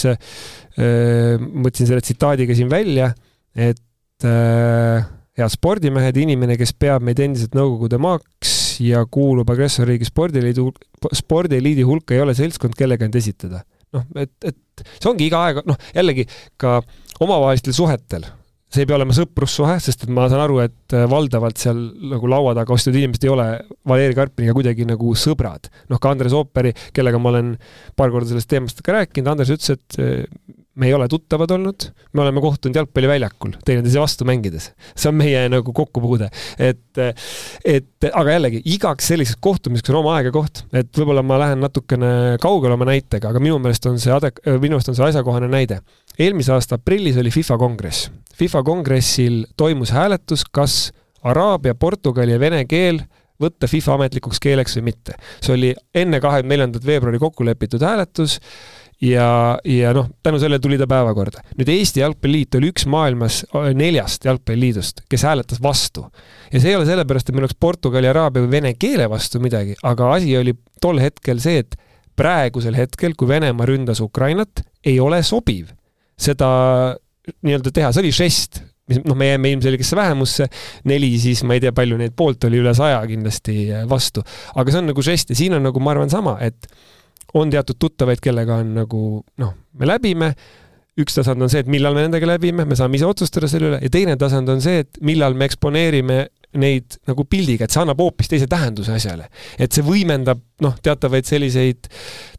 ma 0.79 1.63
võtsin 1.67 1.89
selle 1.89 2.03
tsitaadiga 2.03 2.55
siin 2.55 2.69
välja 2.71 3.09
et 3.55 4.27
äh, 4.27 5.07
head 5.39 5.53
spordimehed, 5.53 6.19
inimene, 6.21 6.59
kes 6.61 6.75
peab 6.79 7.05
meid 7.07 7.21
endiselt 7.23 7.57
Nõukogude 7.59 7.99
maaks 8.03 8.55
ja 8.83 9.05
kuulub 9.07 9.51
agressorriigi 9.55 10.09
spordiliidu, 10.09 10.69
spordiliidi 11.15 11.87
hulka, 11.87 12.15
ei 12.15 12.23
ole 12.25 12.35
seltskond, 12.39 12.77
kellega 12.79 13.07
end 13.07 13.19
esitada. 13.19 13.65
noh, 13.95 14.07
et, 14.19 14.33
et 14.43 14.87
see 14.99 15.11
ongi 15.11 15.29
iga 15.29 15.45
aeg, 15.47 15.61
noh, 15.69 15.79
jällegi 15.95 16.27
ka 16.59 16.81
omavahelistel 17.23 17.77
suhetel 17.77 18.27
see 18.75 18.85
ei 18.85 18.91
pea 18.91 18.99
olema 18.99 19.15
sõprussuhe, 19.17 19.77
sest 19.83 20.07
et 20.07 20.13
ma 20.15 20.27
saan 20.31 20.45
aru, 20.45 20.59
et 20.65 20.97
äh, 20.97 21.07
valdavalt 21.11 21.61
seal 21.61 21.79
nagu 22.11 22.31
laua 22.31 22.57
taga 22.59 22.75
ostetud 22.75 22.99
inimesed 22.99 23.27
ei 23.27 23.33
ole 23.33 23.47
Valeri 23.89 24.17
Karpiniga 24.19 24.57
kuidagi 24.57 24.89
nagu 24.89 25.15
sõbrad. 25.19 25.71
noh, 25.93 26.03
ka 26.03 26.13
Andres 26.15 26.35
Ooperi, 26.37 26.75
kellega 26.97 27.21
ma 27.23 27.33
olen 27.35 27.55
paar 27.97 28.13
korda 28.15 28.33
sellest 28.33 28.51
teemast 28.51 28.83
ka 28.85 28.99
rääkinud, 28.99 29.31
Andres 29.35 29.55
ütles, 29.55 29.79
et 29.79 29.99
äh, 30.03 30.61
me 30.75 30.89
ei 30.89 30.95
ole 30.95 31.07
tuttavad 31.09 31.51
olnud, 31.55 31.87
me 32.13 32.23
oleme 32.23 32.43
kohtunud 32.43 32.77
jalgpalliväljakul 32.77 33.55
teineteise 33.65 34.01
vastu 34.01 34.27
mängides. 34.27 34.73
see 34.97 35.09
on 35.09 35.15
meie 35.15 35.45
nagu 35.49 35.73
kokkupuude. 35.73 36.29
et, 36.59 36.99
et 37.65 38.09
aga 38.11 38.37
jällegi, 38.37 38.63
igaks 38.75 39.09
selliseks 39.13 39.39
kohtumiseks 39.41 39.93
on 39.93 40.01
oma 40.03 40.17
aeg 40.19 40.31
ja 40.31 40.35
koht, 40.35 40.65
et 40.75 40.91
võib-olla 40.99 41.23
ma 41.23 41.39
lähen 41.45 41.63
natukene 41.63 42.11
kaugele 42.43 42.75
oma 42.75 42.91
näitega, 42.91 43.31
aga 43.31 43.43
minu 43.43 43.61
meelest 43.63 43.87
on 43.91 44.01
see 44.03 44.15
adek-, 44.15 44.43
minu 44.59 44.75
meelest 44.75 44.91
on 44.91 44.99
see 44.99 45.07
asjakohane 45.13 45.51
näide. 45.53 45.81
eelmise 46.19 46.53
aasta 46.55 46.81
aprillis 46.81 47.19
oli 47.23 47.31
FIFA 47.35 47.59
kongress. 47.59 48.11
FIFA 48.35 48.63
kongressil 48.67 49.45
toimus 49.57 49.93
hääletus, 49.95 50.45
kas 50.51 50.93
araabia, 51.25 51.75
portugali 51.75 52.35
ja 52.35 52.41
vene 52.41 52.65
keel 52.69 53.03
võtta 53.41 53.69
FIFA 53.71 53.99
ametlikuks 53.99 54.41
keeleks 54.43 54.79
või 54.79 54.91
mitte. 54.91 55.19
see 55.43 55.55
oli 55.55 55.75
enne 55.95 56.21
kahekümne 56.23 56.55
neljandat 56.55 56.87
veebruari 56.87 57.19
kokku 57.19 57.45
lepitud 57.45 57.83
hääletus 57.83 58.39
ja, 59.03 59.59
ja 59.65 59.93
noh, 59.97 60.09
tänu 60.23 60.39
sellele 60.39 60.61
tuli 60.63 60.79
ta 60.79 60.87
päevakorda. 60.91 61.43
nüüd 61.59 61.71
Eesti 61.75 62.01
Jalgpalliliit 62.01 62.59
oli 62.59 62.71
üks 62.73 62.87
maailmas 62.91 63.43
äh, 63.51 63.71
neljast 63.77 64.25
jalgpalliliidust, 64.25 65.05
kes 65.11 65.27
hääletas 65.27 65.63
vastu. 65.63 66.07
ja 66.53 66.61
see 66.61 66.73
ei 66.73 66.79
ole 66.79 66.87
sellepärast, 66.87 67.29
et 67.29 67.37
meil 67.37 67.49
oleks 67.49 67.59
portugali, 67.61 68.09
araabia 68.11 68.45
või 68.45 68.55
vene 68.59 68.75
keele 68.79 69.09
vastu 69.11 69.43
midagi, 69.43 69.77
aga 69.83 70.13
asi 70.15 70.37
oli 70.39 70.55
tol 70.81 71.03
hetkel 71.03 71.43
see, 71.43 71.65
et 71.65 71.79
praegusel 72.17 72.77
hetkel, 72.79 73.17
kui 73.19 73.29
Venemaa 73.29 73.67
ründas 73.67 74.01
Ukrainat, 74.01 74.63
ei 74.87 75.01
ole 75.03 75.23
sobiv 75.27 75.73
seda 76.15 76.95
nii-öelda 77.45 77.73
teha, 77.75 77.93
see 77.93 78.05
oli 78.05 78.13
žest, 78.15 78.61
mis 78.91 79.01
noh, 79.05 79.17
me 79.17 79.31
jääme 79.31 79.55
ilmselgesse 79.55 79.97
vähemusse, 79.97 80.49
neli 80.91 81.13
siis 81.21 81.43
ma 81.49 81.57
ei 81.57 81.63
tea, 81.65 81.73
palju 81.77 81.99
neid 82.01 82.17
poolt 82.17 82.45
oli, 82.49 82.61
üle 82.61 82.75
saja 82.77 83.01
kindlasti 83.09 83.69
vastu. 83.89 84.25
aga 84.55 84.73
see 84.75 84.83
on 84.83 84.91
nagu 84.93 85.05
žest 85.05 85.33
ja 85.33 85.39
siin 85.39 85.57
on 85.57 85.65
nagu 85.65 85.81
ma 85.81 85.95
arvan 85.95 86.13
sama, 86.13 86.37
et 86.45 86.69
on 87.35 87.51
teatud 87.51 87.81
tuttavaid, 87.81 88.21
kellega 88.23 88.61
on 88.63 88.75
nagu 88.83 89.01
noh, 89.41 89.55
me 89.81 89.89
läbime, 89.89 90.35
üks 91.01 91.17
tasand 91.17 91.43
on 91.43 91.51
see, 91.51 91.65
et 91.65 91.71
millal 91.71 91.97
me 91.97 92.05
nendega 92.05 92.29
läbime, 92.29 92.67
me 92.69 92.77
saame 92.79 93.01
ise 93.01 93.09
otsustada 93.09 93.49
selle 93.51 93.73
üle 93.73 93.81
ja 93.83 93.91
teine 93.93 94.15
tasand 94.21 94.53
on 94.53 94.63
see, 94.63 94.85
et 94.85 95.01
millal 95.03 95.35
me 95.35 95.49
eksponeerime 95.49 96.21
neid 96.61 96.97
nagu 97.09 97.25
pildiga, 97.29 97.67
et 97.67 97.75
see 97.75 97.83
annab 97.83 98.01
hoopis 98.03 98.31
teise 98.31 98.47
tähenduse 98.51 98.95
asjale. 98.95 99.27
et 99.59 99.73
see 99.75 99.85
võimendab 99.85 100.41
noh, 100.65 100.75
teatavaid 100.85 101.27
selliseid 101.27 101.89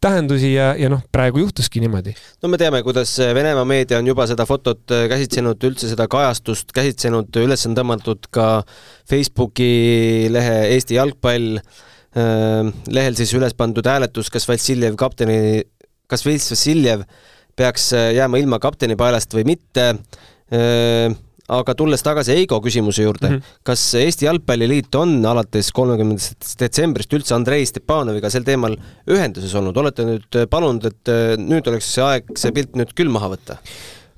tähendusi 0.02 0.54
ja, 0.54 0.70
ja 0.78 0.88
noh, 0.92 1.02
praegu 1.12 1.42
juhtuski 1.42 1.82
niimoodi. 1.84 2.14
no 2.42 2.50
me 2.52 2.60
teame, 2.60 2.82
kuidas 2.86 3.12
Venemaa 3.36 3.66
meedia 3.68 4.00
on 4.00 4.08
juba 4.08 4.26
seda 4.30 4.46
fotot 4.48 4.94
äh, 4.94 5.06
käsitsenud, 5.12 5.60
üldse 5.68 5.90
seda 5.92 6.08
kajastust 6.12 6.72
käsitsenud, 6.76 7.30
üles 7.42 7.66
on 7.68 7.76
tõmmatud 7.78 8.30
ka 8.34 8.48
Facebooki 9.08 10.30
lehe 10.32 10.56
Eesti 10.72 10.98
jalgpall, 10.98 11.60
äh, 12.16 12.72
lehel 12.88 13.18
siis 13.18 13.34
üles 13.36 13.56
pandud 13.58 13.86
hääletus, 13.86 14.32
kas 14.32 14.48
Vassiljev 14.48 14.96
kapteni, 15.00 15.62
kas 16.08 16.24
Vassiljev 16.26 17.04
peaks 17.56 17.92
äh, 17.96 18.10
jääma 18.16 18.40
ilma 18.40 18.60
kaptenipaelast 18.62 19.36
või 19.36 19.48
mitte 19.54 19.92
aga 21.52 21.74
tulles 21.78 22.02
tagasi 22.02 22.34
Eigo 22.34 22.58
küsimuse 22.64 23.04
juurde 23.04 23.28
mm, 23.28 23.36
-hmm. 23.36 23.58
kas 23.66 23.82
Eesti 24.00 24.26
Jalgpalliliit 24.26 24.94
on 24.98 25.18
alates 25.26 25.70
kolmekümnendast 25.72 26.56
detsembrist 26.60 27.12
üldse 27.12 27.36
Andrei 27.36 27.66
Stepanoviga 27.66 28.30
sel 28.30 28.46
teemal 28.46 28.74
ühenduses 29.06 29.54
olnud, 29.54 29.76
olete 29.76 30.06
nüüd 30.08 30.40
palunud, 30.50 30.88
et 30.90 31.12
äh, 31.12 31.36
nüüd 31.38 31.68
oleks 31.70 31.92
see 31.94 32.04
aeg 32.04 32.34
see 32.38 32.54
pilt 32.56 32.74
nüüd 32.78 32.94
küll 32.98 33.12
maha 33.12 33.30
võtta? 33.36 33.60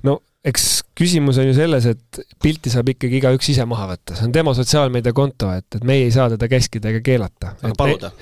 no 0.07 0.19
eks 0.49 0.67
küsimus 0.97 1.37
on 1.41 1.49
ju 1.49 1.55
selles, 1.57 1.85
et 1.85 2.21
pilti 2.41 2.71
saab 2.73 2.89
ikkagi 2.95 3.19
igaüks 3.19 3.51
ise 3.53 3.65
maha 3.69 3.91
võtta, 3.93 4.17
see 4.17 4.27
on 4.29 4.35
tema 4.35 4.55
sotsiaalmeediakonto, 4.57 5.51
et, 5.59 5.67
et 5.75 5.87
meie 5.87 6.07
ei 6.07 6.15
saa 6.15 6.29
teda 6.31 6.49
käskida 6.51 6.93
ega 6.93 7.03
keelata. 7.05 7.55
aga 7.61 7.75
paluda? 7.77 8.13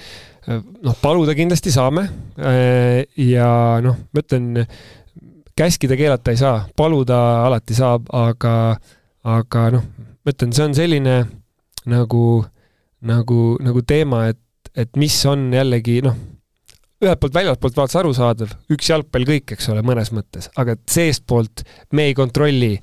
noh, 0.47 0.95
paluda 1.01 1.35
kindlasti 1.37 1.71
saame 1.71 2.07
äh, 2.39 3.05
ja 3.21 3.49
noh, 3.83 3.99
ma 4.11 4.23
ütlen, 4.23 4.67
käskida-keelata 5.57 6.33
ei 6.33 6.39
saa, 6.39 6.61
paluda 6.77 7.17
alati 7.47 7.75
saab, 7.77 8.07
aga 8.13 8.53
aga 9.27 9.67
noh, 9.75 9.85
ma 10.23 10.33
ütlen, 10.33 10.53
see 10.55 10.65
on 10.67 10.75
selline 10.77 11.17
nagu, 11.89 12.23
nagu, 13.07 13.41
nagu 13.63 13.83
teema, 13.87 14.27
et, 14.31 14.71
et 14.77 14.99
mis 14.99 15.15
on 15.29 15.47
jällegi 15.55 15.99
noh, 16.05 16.17
ühelt 17.03 17.19
poolt 17.21 17.35
väljastpoolt 17.35 17.77
vaates 17.77 17.99
arusaadav, 17.99 18.53
üks 18.73 18.89
jalgpall 18.89 19.27
kõik, 19.27 19.53
eks 19.53 19.69
ole, 19.73 19.83
mõnes 19.85 20.13
mõttes, 20.15 20.49
aga 20.57 20.77
seestpoolt 20.89 21.65
me 21.93 22.07
ei 22.09 22.15
kontrolli 22.17 22.77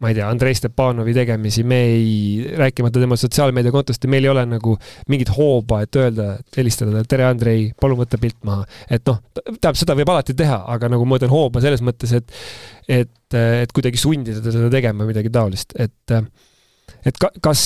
ma 0.00 0.08
ei 0.08 0.14
tea, 0.16 0.26
Andrei 0.26 0.54
Stepanovi 0.56 1.12
tegemisi, 1.12 1.62
me 1.62 1.78
ei, 1.84 2.52
rääkimata 2.56 3.02
tema 3.02 3.18
sotsiaalmeediakontost 3.20 4.04
ja 4.04 4.10
meil 4.12 4.24
ei 4.24 4.32
ole 4.32 4.46
nagu 4.48 4.76
mingit 5.12 5.32
hooba, 5.36 5.82
et 5.84 5.98
öelda, 6.00 6.30
helistada 6.56 6.94
talle, 6.94 7.08
tere, 7.10 7.26
Andrei, 7.28 7.66
palun 7.80 8.00
võta 8.00 8.20
pilt 8.20 8.38
maha. 8.48 8.64
et 8.88 9.04
noh, 9.08 9.20
tähendab, 9.36 9.76
seda 9.76 9.96
võib 9.98 10.14
alati 10.14 10.36
teha, 10.38 10.62
aga 10.72 10.88
nagu 10.94 11.04
ma 11.04 11.16
mõtlen 11.16 11.32
hooba 11.32 11.60
selles 11.64 11.84
mõttes, 11.84 12.16
et 12.16 12.32
et, 12.90 13.36
et 13.36 13.76
kuidagi 13.76 14.00
sundida 14.00 14.40
teda 14.40 14.56
seda 14.56 14.72
tegema 14.72 15.04
midagi 15.06 15.32
taolist, 15.32 15.76
et 15.76 16.16
et 17.04 17.20
ka, 17.20 17.28
kas 17.44 17.64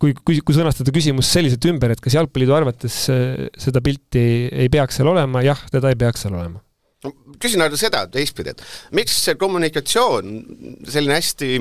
kui, 0.00 0.12
kui, 0.12 0.42
kui 0.44 0.56
sõnastada 0.56 0.92
küsimus 0.92 1.32
selliselt 1.32 1.64
ümber, 1.72 1.94
et 1.94 2.04
kas 2.04 2.20
Jalgpalliliidu 2.20 2.56
arvates 2.56 3.04
seda 3.08 3.80
pilti 3.84 4.26
ei 4.52 4.68
peaks 4.72 5.00
seal 5.00 5.08
olema, 5.08 5.40
jah, 5.46 5.64
teda 5.72 5.88
ei 5.88 5.96
peaks 6.04 6.28
seal 6.28 6.36
olema 6.36 6.60
no 7.04 7.12
küsin 7.40 7.64
aga 7.64 7.78
seda 7.80 8.04
teistpidi, 8.12 8.54
et 8.54 8.64
miks 8.96 9.16
see 9.24 9.38
kommunikatsioon 9.40 10.40
selline 10.88 11.16
hästi 11.18 11.52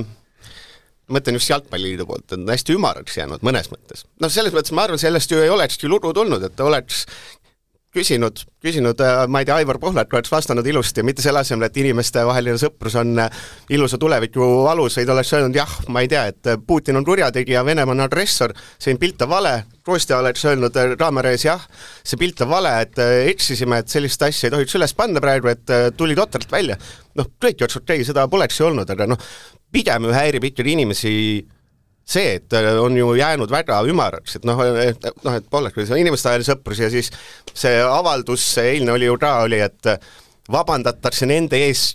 mõtlen 1.09 1.39
just 1.39 1.49
Jalgpalliliidu 1.49 2.05
poolt, 2.09 2.35
on 2.35 2.45
hästi 2.49 2.75
ümaraks 2.77 3.17
jäänud 3.17 3.43
mõnes 3.45 3.71
mõttes. 3.71 4.05
noh, 4.21 4.31
selles 4.31 4.53
mõttes 4.55 4.73
ma 4.75 4.85
arvan, 4.85 5.01
sellest 5.01 5.31
ju 5.31 5.41
ei 5.41 5.49
olekski 5.49 5.89
lugu 5.89 6.11
tulnud, 6.13 6.43
et 6.45 6.65
oleks 6.65 7.05
küsinud, 7.93 8.43
küsinud, 8.61 8.99
äh, 9.01 9.23
ma 9.27 9.41
ei 9.41 9.47
tea, 9.49 9.55
Aivar 9.59 9.79
Pohlak 9.81 10.13
oleks 10.13 10.29
vastanud 10.31 10.67
ilusti, 10.67 11.01
mitte 11.05 11.23
selle 11.25 11.41
asemel, 11.41 11.65
et 11.67 11.77
inimestevaheline 11.81 12.59
sõprus 12.61 12.95
on 12.99 13.17
äh, 13.23 13.41
ilusa 13.73 13.97
tuleviku 14.01 14.45
alus, 14.69 14.99
vaid 14.99 15.09
oleks 15.09 15.33
öelnud 15.33 15.57
jah, 15.57 15.73
ma 15.89 16.03
ei 16.05 16.11
tea, 16.11 16.27
et 16.29 16.51
äh, 16.53 16.59
Putin 16.67 16.99
on 16.99 17.07
kurjategija, 17.07 17.65
Venemaa 17.65 17.95
on 17.95 18.05
agressor, 18.05 18.53
see 18.77 18.97
pilt 19.01 19.25
on 19.25 19.33
vale, 19.33 19.55
Kostja 19.89 20.19
oleks 20.21 20.45
öelnud 20.45 20.75
kaamera 20.99 21.33
ees 21.33 21.47
jah, 21.47 21.63
see 22.05 22.19
pilt 22.21 22.43
on 22.45 22.51
vale, 22.51 22.75
et 22.85 22.99
eksisime, 23.31 23.81
et 23.81 23.89
sellist 23.89 24.21
asja 24.21 24.49
ei 24.49 24.53
tohiks 24.53 24.77
üles 24.77 24.93
panna 24.93 25.23
praegu, 25.23 25.49
et 25.49 25.95
tuli 25.97 26.17
totralt 26.17 26.51
välja. 26.51 26.77
noh, 27.17 27.33
kõik 27.41 27.63
oleks 27.65 27.79
okei 27.79 28.03
okay,, 28.03 28.05
seda 28.05 28.27
poleks 28.29 28.59
ju 28.59 28.69
olnud, 28.69 28.89
aga 28.93 29.09
noh, 29.09 29.29
pigem 29.73 30.11
häirib 30.13 30.45
ikkagi 30.51 30.77
inimesi 30.77 31.13
see, 32.09 32.39
et 32.39 32.57
äh, 32.57 32.71
on 32.81 32.97
ju 32.97 33.13
jäänud 33.19 33.51
väga 33.53 33.81
ümaraks, 33.89 34.39
et 34.39 34.47
noh, 34.49 34.63
et 34.81 35.09
noh, 35.23 35.35
et 35.37 35.49
polekski 35.51 35.85
inimestevaheline 36.01 36.47
sõprus 36.47 36.81
ja 36.81 36.89
siis 36.93 37.11
see 37.53 37.77
avaldus, 37.85 38.45
see 38.55 38.75
eilne 38.75 38.95
oli 38.95 39.09
ju 39.09 39.17
ka, 39.21 39.39
oli, 39.45 39.61
et 39.61 39.93
vabandatakse 40.49 41.29
nende 41.29 41.59
ees, 41.67 41.93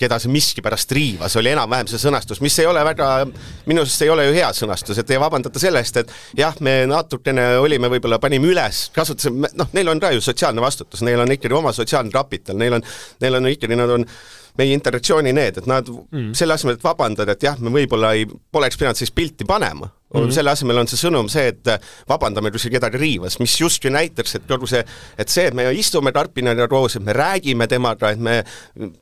keda 0.00 0.16
see 0.20 0.32
miskipärast 0.32 0.92
riivas, 0.96 1.34
oli 1.36 1.50
enam-vähem 1.52 1.88
see 1.90 2.00
sõnastus, 2.00 2.40
mis 2.40 2.56
ei 2.62 2.68
ole 2.68 2.80
väga, 2.86 3.08
minu 3.68 3.82
arust 3.82 4.04
ei 4.04 4.12
ole 4.12 4.24
ju 4.30 4.36
hea 4.38 4.48
sõnastus, 4.56 5.00
et 5.00 5.12
ei 5.12 5.20
vabandata 5.20 5.60
selle 5.60 5.82
eest, 5.84 6.00
et 6.00 6.12
jah, 6.40 6.56
me 6.64 6.78
natukene 6.88 7.46
olime, 7.60 7.90
võib-olla 7.92 8.20
panime 8.22 8.48
üles, 8.48 8.86
kasutasime, 8.96 9.52
noh, 9.60 9.68
neil 9.76 9.92
on 9.92 10.00
ka 10.00 10.14
ju 10.16 10.24
sotsiaalne 10.24 10.64
vastutus, 10.64 11.04
neil 11.04 11.20
on 11.20 11.36
ikkagi 11.36 11.56
oma 11.56 11.74
sotsiaalne 11.76 12.12
kapital, 12.14 12.56
neil 12.60 12.78
on, 12.78 12.86
neil 13.20 13.40
on 13.40 13.50
ikkagi, 13.52 13.76
nad 13.76 13.92
on 13.98 14.08
meie 14.60 14.76
integratsiooni 14.76 15.32
need, 15.36 15.62
et 15.62 15.70
nad 15.70 15.88
mm. 15.88 16.34
selle 16.38 16.56
asemel, 16.56 16.78
et 16.78 16.84
vabandada, 16.84 17.36
et 17.36 17.48
jah, 17.48 17.58
me 17.60 17.72
võib-olla 17.74 18.14
ei, 18.18 18.28
poleks 18.52 18.78
pidanud 18.80 18.98
sellist 18.98 19.16
pilti 19.16 19.48
panema 19.48 19.88
mm, 20.14 20.20
-hmm. 20.20 20.30
selle 20.30 20.50
asemel 20.50 20.78
on 20.78 20.88
see 20.90 20.98
sõnum 21.00 21.28
see, 21.30 21.46
et 21.52 21.70
vabandame, 22.08 22.50
kui 22.50 22.62
see 22.62 22.72
kedagi 22.72 22.98
riivas, 23.00 23.38
mis 23.40 23.54
justkui 23.60 23.92
näitaks, 23.94 24.34
et 24.34 24.48
kogu 24.48 24.66
see, 24.70 24.82
et 25.18 25.28
see, 25.28 25.46
et 25.50 25.54
me 25.54 25.66
istume 25.72 26.12
Karpinaga 26.12 26.68
koos, 26.68 26.96
et 26.96 27.04
me 27.04 27.12
räägime 27.16 27.68
temaga, 27.70 28.10
et 28.10 28.18
me 28.18 28.42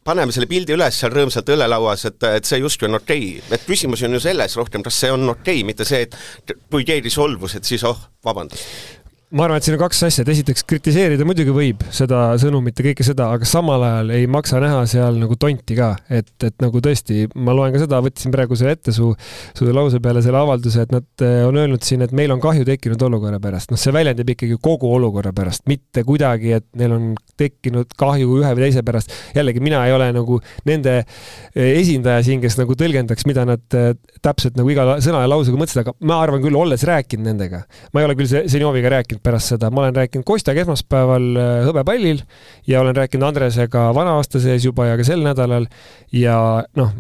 paneme 0.05 0.33
selle 0.33 0.47
pildi 0.51 0.77
üles 0.77 1.01
seal 1.01 1.13
rõõmsalt 1.15 1.55
õllelauas, 1.55 2.05
et, 2.11 2.29
et 2.41 2.45
see 2.45 2.61
justkui 2.61 2.89
on 2.89 3.01
okei 3.01 3.39
okay.. 3.39 3.57
et 3.57 3.67
küsimus 3.67 4.05
on 4.05 4.19
ju 4.19 4.21
selles 4.21 4.57
rohkem, 4.57 4.83
kas 4.83 5.01
see 5.01 5.13
on 5.13 5.29
okei 5.29 5.61
okay,, 5.61 5.67
mitte 5.67 5.89
see, 5.89 6.07
et 6.09 6.57
kui 6.71 6.85
keegi 6.89 7.11
solvus, 7.11 7.57
et 7.59 7.65
siis 7.65 7.85
oh, 7.89 7.99
vabandust 8.25 8.98
ma 9.29 9.45
arvan, 9.45 9.59
et 9.61 9.67
siin 9.67 9.75
on 9.77 9.81
kaks 9.83 9.99
asja, 10.07 10.23
et 10.25 10.31
esiteks 10.33 10.63
kritiseerida 10.65 11.25
muidugi 11.29 11.53
võib 11.53 11.83
seda 11.93 12.31
sõnumit 12.41 12.79
ja 12.81 12.85
kõike 12.87 13.05
seda, 13.05 13.27
aga 13.37 13.45
samal 13.49 13.83
ajal 13.85 14.13
ei 14.17 14.29
maksa 14.31 14.57
näha 14.63 14.79
seal 14.89 15.19
nagu 15.21 15.37
tonti 15.37 15.77
ka, 15.77 15.91
et, 16.09 16.31
et 16.47 16.55
nagu 16.65 16.81
tõesti, 16.81 17.27
ma 17.37 17.53
loen 17.53 17.75
ka 17.75 17.83
seda, 17.83 18.01
võtsin 18.05 18.33
praegu 18.33 18.57
selle 18.57 18.73
ette 18.79 18.95
su, 18.97 19.11
su 19.53 19.69
lause 19.69 20.01
peale 20.01 20.23
selle 20.25 20.41
avalduse, 20.41 20.87
et 20.87 20.95
nad 20.95 21.25
eh, 21.27 21.43
on 21.45 21.59
öelnud 21.61 21.85
siin, 21.85 22.07
et 22.07 22.15
meil 22.17 22.33
on 22.33 22.41
kahju 22.41 22.65
tekkinud 22.71 23.05
olukorra 23.05 23.41
pärast, 23.43 23.69
noh, 23.75 23.81
see 23.81 23.93
väljendab 23.93 24.33
ikkagi 24.33 24.57
kogu 24.65 24.89
olukorra 24.97 25.35
pärast, 25.37 25.67
mitte 25.69 26.07
kuidagi, 26.09 26.55
et 26.63 26.69
neil 26.81 26.97
on 26.97 27.13
tekkinud 27.37 27.93
kahju 28.01 28.41
ühe 28.41 28.55
või 28.57 28.65
teise 28.65 28.85
pärast. 28.87 29.13
jällegi, 29.37 29.61
mina 29.61 29.85
ei 29.85 29.93
ole 29.93 30.09
nagu 30.17 30.41
nende 30.69 31.03
eh, 31.03 31.75
esindaja 31.75 32.25
siin, 32.25 32.41
kes 32.41 32.57
nagu 32.63 32.79
tõlgendaks, 32.81 33.29
mida 33.29 33.45
nad 33.49 33.77
eh, 33.77 33.93
täpselt 34.25 34.57
nagu 34.57 34.73
iga 34.73 34.97
sõna 35.05 35.21
ja 35.27 35.33
lausega 35.35 35.61
mõtlesid, 35.61 35.85
aga 35.85 35.97
ma 36.09 36.23
arvan 36.25 36.41
küll, 36.49 36.57
olles 36.57 36.89
rääkinud 36.89 37.29
nendega, 37.29 37.67
ma 37.93 38.01
ei 38.01 38.09
ole 38.09 38.17
küll 38.17 38.37
Zenjoviga 38.49 38.97
rääkinud, 38.97 39.18
rääkinud 39.19 39.23
pärast 39.23 39.55
seda, 39.55 39.71
ma 39.71 39.83
olen 39.83 39.97
rääkinud 39.97 40.25
Kostjaga 40.25 40.63
esmaspäeval 40.63 41.37
äh, 41.37 41.67
hõbepallil 41.67 42.23
ja 42.67 42.81
olen 42.81 42.97
rääkinud 42.97 43.27
Andresega 43.29 43.93
vana-aasta 43.95 44.41
sees 44.41 44.65
juba 44.65 44.87
ja 44.87 44.97
ka 44.97 45.05
sel 45.05 45.23
nädalal 45.23 45.67
ja 46.13 46.65
noh, 46.77 46.93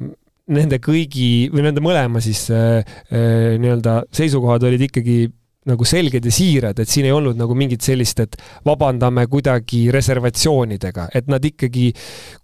nende 0.48 0.78
kõigi 0.78 1.50
või 1.52 1.64
nende 1.66 1.80
mõlema 1.80 2.20
siis 2.20 2.50
äh, 2.50 2.84
äh, 3.12 3.58
nii-öelda 3.58 4.04
seisukohad 4.12 4.64
olid 4.64 4.88
ikkagi 4.88 5.28
nagu 5.68 5.84
selged 5.84 6.24
ja 6.24 6.32
siirad, 6.32 6.78
et 6.80 6.88
siin 6.88 7.04
ei 7.04 7.12
olnud 7.12 7.36
nagu 7.36 7.52
mingit 7.52 7.84
sellist, 7.84 8.20
et 8.22 8.38
vabandame 8.64 9.26
kuidagi 9.28 9.90
reservatsioonidega, 9.92 11.10
et 11.12 11.28
nad 11.28 11.44
ikkagi, 11.44 11.90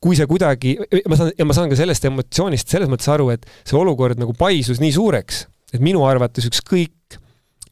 kui 0.02 0.19
see 0.19 0.28
kuidagi, 0.28 0.75
ma 1.09 1.16
saan, 1.16 1.31
ja 1.33 1.47
ma 1.49 1.57
saan 1.57 1.73
ka 1.73 1.78
sellest 1.78 2.04
emotsioonist 2.11 2.69
selles 2.69 2.90
mõttes 2.93 3.09
aru, 3.09 3.31
et 3.33 3.49
see 3.64 3.78
olukord 3.81 4.21
nagu 4.21 4.37
paisus 4.37 4.83
nii 4.83 4.93
suureks, 4.93 5.47
et 5.73 5.81
minu 5.81 6.04
arvates 6.04 6.50
ükskõik 6.50 7.16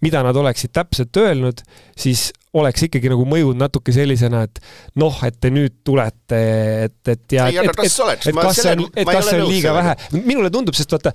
mida 0.02 0.22
nad 0.26 0.36
oleksid 0.36 0.72
täpselt 0.74 1.16
öelnud, 1.22 1.62
siis 1.98 2.30
oleks 2.58 2.84
ikkagi 2.88 3.08
nagu 3.12 3.24
mõjunud 3.28 3.60
natuke 3.62 3.94
sellisena, 3.94 4.42
et 4.48 4.60
noh, 5.00 5.16
et 5.24 5.38
te 5.40 5.50
nüüd 5.52 5.78
tulete, 5.86 6.42
et, 6.88 6.98
et 7.08 7.38
ja 7.38 7.48
ei, 7.48 7.62
aga 7.62 7.72
kas 7.78 7.96
oleks? 8.04 8.28
et 8.28 8.36
kas 8.36 8.60
see 8.60 8.74
on, 8.76 8.84
et 8.92 9.08
kas 9.08 9.30
see 9.30 9.40
on 9.40 9.48
liiga 9.48 9.72
vähe, 9.78 9.96
minule 10.18 10.52
tundub, 10.52 10.76
sest 10.76 10.92
vaata 10.92 11.14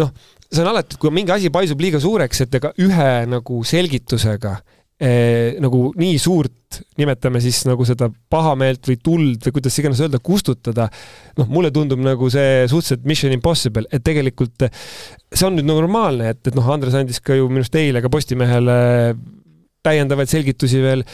noh, 0.00 0.14
see 0.48 0.64
on 0.64 0.72
alati, 0.72 0.96
kui 1.00 1.12
mingi 1.14 1.34
asi 1.34 1.52
paisub 1.52 1.80
liiga 1.84 2.00
suureks, 2.02 2.46
et 2.46 2.58
ega 2.60 2.72
ühe 2.80 3.10
nagu 3.28 3.60
selgitusega 3.68 4.56
eh, 5.00 5.56
nagu 5.62 5.88
nii 5.98 6.18
suurt, 6.20 6.80
nimetame 7.00 7.40
siis 7.42 7.62
nagu 7.68 7.86
seda 7.88 8.10
pahameelt 8.30 8.90
või 8.90 8.98
tuld 9.00 9.46
või 9.46 9.56
kuidas 9.56 9.78
iganes 9.80 10.02
öelda, 10.04 10.20
kustutada, 10.24 10.88
noh, 11.38 11.48
mulle 11.48 11.72
tundub 11.74 12.02
nagu 12.04 12.28
see 12.32 12.66
suhteliselt 12.68 13.08
mission 13.08 13.34
impossible, 13.34 13.86
et 13.92 14.04
tegelikult 14.04 14.68
see 14.68 15.48
on 15.48 15.56
nüüd 15.56 15.68
nagu 15.68 15.86
normaalne, 15.86 16.34
et, 16.34 16.42
et 16.50 16.58
noh, 16.58 16.68
Andres 16.74 16.98
andis 16.98 17.22
ka 17.24 17.38
ju 17.38 17.48
minu 17.48 17.64
arust 17.64 17.78
eile 17.80 18.04
ka 18.04 18.12
Postimehele 18.12 18.78
täiendavaid 19.86 20.30
selgitusi 20.30 20.82
veel 20.82 21.06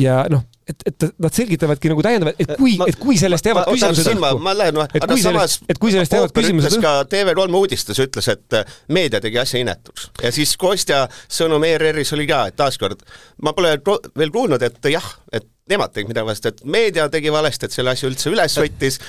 ja 0.00 0.24
noh, 0.32 0.44
et, 0.66 0.82
et 0.90 1.06
nad 1.22 1.34
selgitavadki 1.34 1.90
nagu 1.92 2.02
täiendavalt, 2.02 2.40
et 2.42 2.54
kui, 2.58 2.74
et 2.88 2.98
kui 3.00 3.18
sellest 3.20 3.46
jäävad 3.46 3.68
küsimused 3.70 4.10
õhku. 4.12 4.40
ma 4.42 4.54
lähen, 4.56 4.74
noh, 4.74 4.88
aga 4.98 5.18
samas 5.22 5.58
et 5.70 5.78
kui 5.82 5.94
sellest 5.94 6.16
jäävad 6.16 6.34
küsimused 6.34 6.74
õhku. 6.76 6.82
ka 6.82 6.94
TV3 7.12 7.60
uudistes 7.60 8.00
ütles, 8.02 8.30
et 8.34 8.58
äh, 8.58 8.78
meedia 8.92 9.20
tegi 9.22 9.38
asja 9.42 9.62
inetuks 9.62 10.10
ja 10.24 10.32
siis 10.34 10.56
Kostja 10.60 11.04
sõnum 11.38 11.64
ERR-is 11.68 12.12
oli 12.16 12.26
ka, 12.30 12.46
et 12.50 12.58
taaskord 12.58 13.04
ma 13.46 13.54
pole 13.56 13.76
veel 14.18 14.34
kuulnud, 14.34 14.62
et 14.66 14.90
jah, 14.90 15.06
et 15.32 15.46
nemad 15.70 15.94
tegid 15.94 16.10
midagi 16.10 16.30
valesti, 16.32 16.52
et 16.52 16.66
meedia 16.76 17.08
tegi 17.12 17.32
valesti, 17.32 17.68
et 17.68 17.78
selle 17.78 17.94
asja 17.94 18.10
üldse 18.10 18.32
üles 18.34 18.58
võttis 18.62 19.00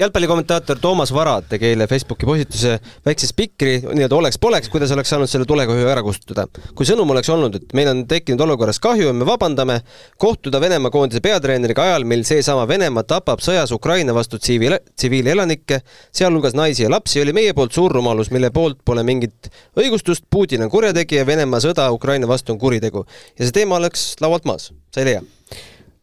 jalgpallikommentaator 0.00 0.78
Toomas 0.80 1.12
Varad 1.12 1.44
tegi 1.50 1.66
eile 1.74 1.84
Facebooki 1.88 2.26
postituse 2.28 2.78
väikse 3.04 3.28
spikri, 3.28 3.74
nii-öelda 3.84 4.16
oleks-poleks, 4.16 4.70
kuidas 4.72 4.92
oleks 4.94 5.12
saanud 5.12 5.28
selle 5.28 5.44
tulekahju 5.48 5.88
ära 5.92 6.02
kustutada. 6.04 6.46
kui 6.74 6.88
sõnum 6.88 7.10
oleks 7.12 7.28
olnud, 7.28 7.58
et 7.58 7.74
meil 7.76 7.90
on 7.92 8.00
tekkinud 8.08 8.40
olukorras 8.46 8.80
kahju 8.80 9.10
ja 9.10 9.12
me 9.12 9.26
vabandame, 9.28 9.80
kohtuda 10.18 10.60
Venemaa 10.60 10.90
koondise 10.90 11.20
peatreeneriga 11.24 11.84
ajal, 11.84 12.06
mil 12.08 12.24
seesama 12.24 12.64
Venemaa 12.68 13.04
tapab 13.04 13.44
sõjas 13.44 13.74
Ukraina 13.76 14.14
vastu 14.16 14.38
tsiviil, 14.40 14.78
tsiviilelanikke, 14.96 15.82
sealhulgas 16.16 16.56
naisi 16.56 16.86
ja 16.86 16.92
lapsi, 16.92 17.20
oli 17.20 17.36
meie 17.36 17.52
poolt 17.56 17.76
suur 17.76 17.92
rumalus, 17.92 18.30
mille 18.30 18.50
poolt 18.50 18.80
pole 18.84 19.04
mingit 19.04 19.50
õigustust, 19.76 20.24
Putin 20.30 20.64
on 20.64 20.72
kurjategija, 20.72 21.26
Venemaa 21.26 21.60
sõda 21.60 21.90
Ukraina 21.92 22.28
vastu 22.28 22.56
on 22.56 22.58
kuritegu. 22.58 23.04
ja 23.38 23.44
see 23.44 23.52
teema 23.60 23.76
oleks 23.76 24.14
laualt 24.20 24.48
maas, 24.48 24.72
sa 24.94 25.04
ei 25.04 25.12
leia? 25.12 25.28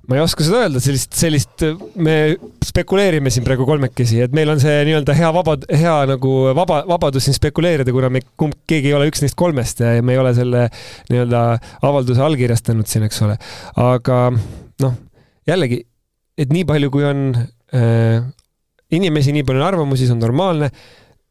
Ma 0.08 0.16
ei 0.16 0.24
oska 0.24 0.46
seda 0.46 0.62
öelda, 0.64 0.80
sellist, 0.84 1.12
sellist, 1.20 1.64
me 2.00 2.16
spekuleerime 2.64 3.32
siin 3.34 3.44
praegu 3.48 3.66
kolmekesi, 3.68 4.22
et 4.24 4.36
meil 4.36 4.50
on 4.54 4.62
see 4.64 4.76
nii-öelda 4.88 5.16
hea 5.18 5.32
vaba, 5.36 5.58
hea 5.68 5.96
nagu 6.14 6.34
vaba, 6.56 6.80
vabadus 6.88 7.28
siin 7.28 7.36
spekuleerida, 7.36 7.92
kuna 7.96 8.10
me 8.14 8.22
kumb, 8.40 8.56
keegi 8.70 8.92
ei 8.92 8.96
ole 8.96 9.10
üks 9.12 9.24
neist 9.24 9.36
kolmest 9.40 9.84
ja 9.84 9.98
me 10.06 10.16
ei 10.16 10.22
ole 10.22 10.32
selle 10.38 10.64
nii-öelda 11.12 11.44
avalduse 11.90 12.24
allkirjastanud 12.24 12.88
siin, 12.88 13.08
eks 13.10 13.20
ole. 13.28 13.36
aga 13.84 14.22
noh, 14.86 14.96
jällegi, 15.50 15.82
et 16.40 16.56
nii 16.56 16.64
palju, 16.70 16.94
kui 16.94 17.08
on 17.08 17.28
äh, 17.76 18.24
inimesi, 18.96 19.36
nii 19.36 19.44
palju 19.48 19.64
on 19.64 19.68
arvamusi, 19.74 20.08
see 20.08 20.16
on 20.16 20.24
normaalne 20.24 20.72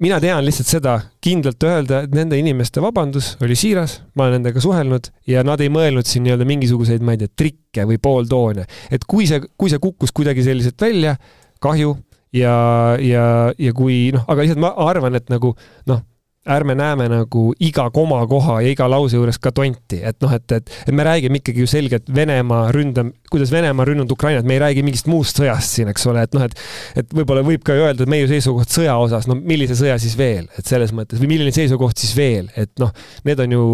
mina 0.03 0.19
tean 0.21 0.45
lihtsalt 0.45 0.69
seda, 0.69 0.95
kindlalt 1.25 1.63
öelda, 1.67 2.03
et 2.05 2.17
nende 2.17 2.39
inimeste 2.41 2.83
vabandus 2.85 3.35
oli 3.45 3.57
siiras, 3.59 4.01
ma 4.15 4.27
olen 4.27 4.41
nendega 4.41 4.61
suhelnud 4.63 5.09
ja 5.31 5.45
nad 5.47 5.63
ei 5.65 5.71
mõelnud 5.73 6.09
siin 6.09 6.27
nii-öelda 6.27 6.49
mingisuguseid, 6.49 7.05
ma 7.05 7.15
ei 7.17 7.23
tea, 7.23 7.33
trikke 7.45 7.87
või 7.89 8.01
pooltoone. 8.03 8.67
et 8.93 9.07
kui 9.09 9.29
see, 9.29 9.41
kui 9.57 9.73
see 9.73 9.81
kukkus 9.83 10.13
kuidagi 10.17 10.45
selliselt 10.45 10.81
välja, 10.81 11.17
kahju 11.65 11.95
ja, 12.37 12.57
ja, 13.01 13.25
ja 13.59 13.73
kui 13.77 14.11
noh, 14.15 14.27
aga 14.29 14.45
lihtsalt 14.45 14.63
ma 14.63 14.75
arvan, 14.87 15.17
et 15.17 15.33
nagu 15.33 15.55
noh 15.89 16.05
ärme 16.47 16.77
näeme 16.79 17.09
nagu 17.11 17.49
iga 17.61 17.89
komakoha 17.91 18.61
ja 18.65 18.71
iga 18.71 18.87
lause 18.91 19.19
juures 19.19 19.39
ka 19.43 19.53
tonti, 19.55 19.99
et 20.07 20.19
noh, 20.23 20.33
et, 20.37 20.53
et, 20.53 20.73
et 20.87 20.95
me 20.95 21.05
räägime 21.07 21.41
ikkagi 21.41 21.65
ju 21.65 21.71
selgelt 21.71 22.09
Venemaa 22.15 22.71
ründam-, 22.75 23.13
kuidas 23.31 23.53
Venemaa 23.53 23.85
on 23.85 23.91
rünnanud 23.91 24.15
Ukrainat, 24.15 24.47
me 24.47 24.57
ei 24.57 24.63
räägi 24.63 24.85
mingist 24.87 25.11
muust 25.11 25.41
sõjast 25.41 25.77
siin, 25.77 25.91
eks 25.93 26.07
ole, 26.11 26.23
et 26.27 26.37
noh, 26.37 26.47
et 26.47 27.03
et 27.03 27.15
võib-olla 27.17 27.43
võib 27.47 27.65
ka 27.67 27.75
öelda, 27.77 28.05
et 28.05 28.11
meie 28.11 28.29
seisukoht 28.31 28.73
sõja 28.73 28.97
osas, 29.03 29.27
no 29.31 29.37
millise 29.37 29.77
sõja 29.79 29.99
siis 30.03 30.17
veel, 30.19 30.47
et 30.59 30.67
selles 30.69 30.95
mõttes 30.97 31.21
või 31.23 31.33
milline 31.35 31.55
seisukoht 31.55 31.99
siis 32.01 32.15
veel, 32.17 32.51
et 32.57 32.73
noh, 32.83 32.93
need 33.27 33.43
on 33.43 33.57
ju 33.57 33.67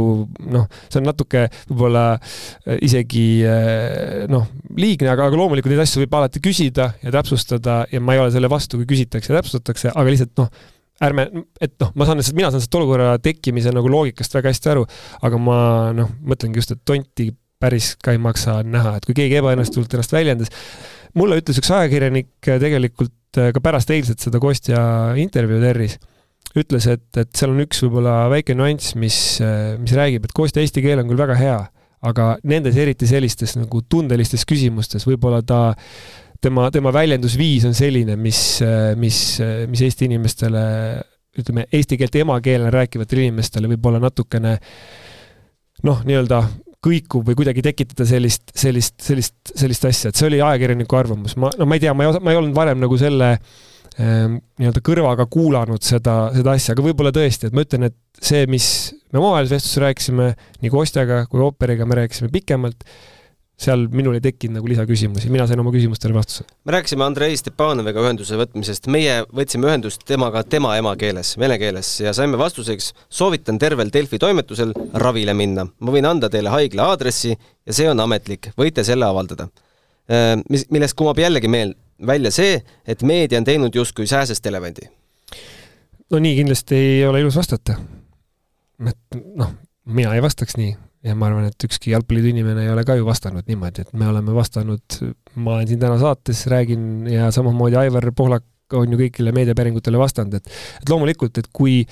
noh, 0.56 0.68
see 0.88 1.00
on 1.02 1.08
natuke 1.10 1.46
võib-olla 1.68 2.06
äh, 2.16 2.80
isegi 2.88 3.26
äh, 3.48 4.26
noh, 4.32 4.48
liigne, 4.78 5.12
aga, 5.12 5.28
aga 5.28 5.38
loomulikult 5.38 5.74
neid 5.74 5.84
asju 5.84 6.04
võib 6.04 6.20
alati 6.20 6.42
küsida 6.44 6.92
ja 7.02 7.14
täpsustada 7.14 7.82
ja 7.92 8.00
ma 8.02 8.16
ei 8.16 8.24
ole 8.24 8.34
selle 8.34 8.50
vastu, 8.52 8.80
kui 8.80 8.94
küsitakse 8.94 9.32
ja 9.32 9.40
täpsustatakse, 9.40 9.92
aga 9.92 10.14
lihtsalt 10.14 10.34
noh, 10.40 10.52
ärme, 11.02 11.26
et 11.62 11.74
noh, 11.82 11.92
ma 11.98 12.06
saan 12.06 12.20
lihtsalt, 12.20 12.38
mina 12.38 12.50
saan 12.50 12.60
sellest 12.60 12.78
olukorra 12.78 13.16
tekkimise 13.22 13.72
nagu 13.74 13.90
loogikast 13.90 14.36
väga 14.36 14.52
hästi 14.52 14.72
aru, 14.74 14.84
aga 15.26 15.40
ma 15.42 15.56
noh, 15.96 16.12
mõtlengi 16.28 16.62
just, 16.62 16.74
et 16.74 16.82
tonti 16.88 17.30
päris 17.62 17.92
ka 18.02 18.14
ei 18.14 18.20
maksa 18.22 18.60
näha, 18.66 18.96
et 18.98 19.06
kui 19.06 19.16
keegi 19.16 19.38
ebaõnnestunult 19.40 19.92
ennast 19.94 20.14
väljendas. 20.14 20.52
mulle 21.18 21.38
ütles 21.42 21.58
üks 21.60 21.70
ajakirjanik 21.70 22.32
tegelikult 22.46 23.12
ka 23.32 23.62
pärast 23.64 23.90
eilset 23.92 24.20
seda 24.20 24.40
Kostja 24.42 24.80
intervjuud 25.20 25.64
ERR-is, 25.68 25.98
ütles, 26.58 26.88
et, 26.90 27.06
et 27.16 27.30
seal 27.36 27.54
on 27.54 27.62
üks 27.64 27.80
võib-olla 27.84 28.26
väike 28.32 28.56
nüanss, 28.58 28.96
mis, 28.98 29.16
mis 29.80 29.94
räägib, 29.96 30.26
et 30.26 30.34
Kostja 30.36 30.64
eesti 30.64 30.84
keel 30.84 31.00
on 31.02 31.08
küll 31.10 31.22
väga 31.22 31.38
hea, 31.38 31.60
aga 32.02 32.32
nendes 32.48 32.76
eriti 32.76 33.06
sellistes 33.08 33.54
nagu 33.56 33.82
tundelistes 33.88 34.44
küsimustes 34.48 35.06
võib-olla 35.06 35.40
ta 35.46 35.62
tema, 36.42 36.66
tema 36.74 36.92
väljendusviis 36.94 37.66
on 37.68 37.76
selline, 37.76 38.16
mis, 38.20 38.42
mis, 39.00 39.22
mis 39.70 39.84
Eesti 39.86 40.08
inimestele, 40.10 40.64
ütleme, 41.38 41.66
eesti 41.72 41.96
keelt 42.00 42.18
emakeelena 42.22 42.72
rääkivatele 42.74 43.28
inimestele 43.28 43.70
võib-olla 43.72 44.02
natukene 44.02 44.58
noh, 45.86 46.02
nii-öelda 46.06 46.42
kõikub 46.82 47.28
või 47.28 47.38
kuidagi 47.38 47.62
tekitada 47.62 48.06
sellist, 48.08 48.50
sellist, 48.58 48.96
sellist, 49.02 49.36
sellist 49.54 49.84
asja, 49.86 50.10
et 50.10 50.18
see 50.18 50.26
oli 50.28 50.40
ajakirjaniku 50.42 50.98
arvamus, 50.98 51.36
ma, 51.38 51.52
no 51.58 51.68
ma 51.68 51.78
ei 51.78 51.84
tea, 51.84 51.94
ma 51.94 52.08
ei, 52.08 52.16
ma 52.18 52.34
ei 52.34 52.40
olnud 52.40 52.56
varem 52.56 52.80
nagu 52.82 52.98
selle 52.98 53.28
ähm, 53.36 54.40
nii-öelda 54.58 54.82
kõrvaga 54.84 55.28
kuulanud 55.30 55.86
seda, 55.86 56.16
seda 56.34 56.56
asja, 56.58 56.74
aga 56.74 56.84
võib-olla 56.88 57.14
tõesti, 57.14 57.48
et 57.48 57.54
ma 57.54 57.62
ütlen, 57.66 57.86
et 57.90 57.98
see, 58.18 58.48
mis 58.50 58.66
me 59.14 59.22
omavahelises 59.22 59.54
vestluses 59.60 59.82
rääkisime 59.84 60.28
nii 60.64 60.74
Kostjaga 60.74 61.22
kui 61.30 61.44
ooperiga, 61.46 61.86
me 61.86 62.02
rääkisime 62.02 62.32
pikemalt 62.34 62.82
seal 63.62 63.86
minul 63.92 64.16
ei 64.16 64.22
tekkinud 64.24 64.58
nagu 64.58 64.70
lisaküsimusi, 64.70 65.30
mina 65.32 65.46
sain 65.48 65.60
oma 65.62 65.72
küsimustele 65.74 66.14
vastuse. 66.16 66.44
me 66.64 66.74
rääkisime 66.76 67.04
Andrei 67.04 67.36
Stepanoviga 67.38 68.02
ühenduse 68.02 68.38
võtmisest, 68.40 68.88
meie 68.92 69.20
võtsime 69.34 69.68
ühendust 69.70 70.04
temaga 70.08 70.42
tema 70.44 70.74
emakeeles, 70.80 71.34
vene 71.38 71.58
keeles 71.62 71.92
ja 72.02 72.14
saime 72.16 72.38
vastuseks, 72.40 72.92
soovitan 73.10 73.58
tervel 73.62 73.92
Delfi 73.94 74.18
toimetusel 74.22 74.74
ravile 75.04 75.34
minna. 75.38 75.66
ma 75.66 75.94
võin 75.94 76.08
anda 76.08 76.30
teile 76.32 76.52
haigla 76.54 76.90
aadressi 76.92 77.32
ja 77.32 77.72
see 77.72 77.88
on 77.90 78.00
ametlik, 78.02 78.52
võite 78.58 78.84
selle 78.84 79.06
avaldada. 79.06 79.48
Äh, 80.10 80.36
mis, 80.50 80.66
millest 80.70 80.98
kumab 80.98 81.18
jällegi 81.18 81.48
meel, 81.48 81.76
välja 82.06 82.32
see, 82.34 82.62
et 82.86 83.02
meedia 83.02 83.38
on 83.38 83.48
teinud 83.48 83.74
justkui 83.74 84.06
sääsest 84.10 84.46
elevandi. 84.46 84.88
no 86.10 86.18
nii 86.18 86.36
kindlasti 86.42 86.76
ei 86.76 87.04
ole 87.06 87.20
ilus 87.20 87.36
vastata. 87.36 87.78
et 88.86 89.20
noh, 89.36 89.54
mina 89.84 90.14
ei 90.14 90.22
vastaks 90.22 90.58
nii 90.58 90.74
ja 91.02 91.16
ma 91.18 91.28
arvan, 91.28 91.48
et 91.50 91.66
ükski 91.66 91.92
jalgpalliliidu 91.92 92.36
inimene 92.36 92.66
ei 92.66 92.72
ole 92.72 92.84
ka 92.86 92.96
ju 92.98 93.06
vastanud 93.06 93.48
niimoodi, 93.50 93.86
et 93.86 93.96
me 93.98 94.06
oleme 94.10 94.34
vastanud, 94.36 94.98
ma 95.34 95.56
olen 95.56 95.70
siin 95.70 95.80
täna 95.82 95.98
saates, 96.00 96.44
räägin 96.50 97.08
ja 97.10 97.30
samamoodi 97.34 97.78
Aivar 97.80 98.06
Pohlak 98.16 98.46
on 98.78 98.94
ju 98.94 99.00
kõigile 99.00 99.34
meediapäringutele 99.36 99.98
vastanud, 100.00 100.38
et 100.38 100.46
et 100.82 100.92
loomulikult, 100.92 101.42
et 101.42 101.50
kui 101.52 101.82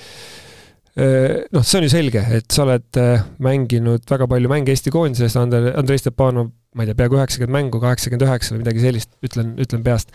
noh, 0.95 1.63
see 1.63 1.77
on 1.79 1.85
ju 1.85 1.91
selge, 1.91 2.23
et 2.35 2.47
sa 2.51 2.65
oled 2.65 3.01
mänginud 3.43 4.07
väga 4.09 4.27
palju 4.31 4.51
mänge 4.51 4.73
Eesti 4.73 4.91
koondises, 4.91 5.37
Andrei, 5.39 5.71
Andrei 5.79 6.01
Stepanov, 6.01 6.49
ma 6.75 6.83
ei 6.83 6.89
tea, 6.89 6.97
peaaegu 6.99 7.19
üheksakümmend 7.19 7.57
mängu, 7.57 7.83
kaheksakümmend 7.83 8.27
üheksa 8.27 8.55
või 8.55 8.63
midagi 8.63 8.83
sellist, 8.83 9.13
ütlen, 9.23 9.53
ütlen 9.61 9.85
peast. 9.85 10.11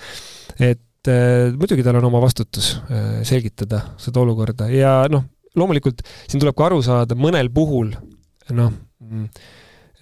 et 0.61 0.82
muidugi 1.56 1.85
tal 1.87 2.00
on 2.00 2.09
oma 2.09 2.18
vastutus 2.24 2.72
selgitada 3.28 3.82
seda 4.00 4.20
olukorda 4.24 4.66
ja 4.72 4.98
noh, 5.12 5.22
loomulikult 5.56 6.02
siin 6.26 6.42
tuleb 6.42 6.56
ka 6.56 6.66
aru 6.68 6.82
saada, 6.85 7.16
mõnel 7.18 7.52
puhul 7.54 7.94
noh. 8.56 8.74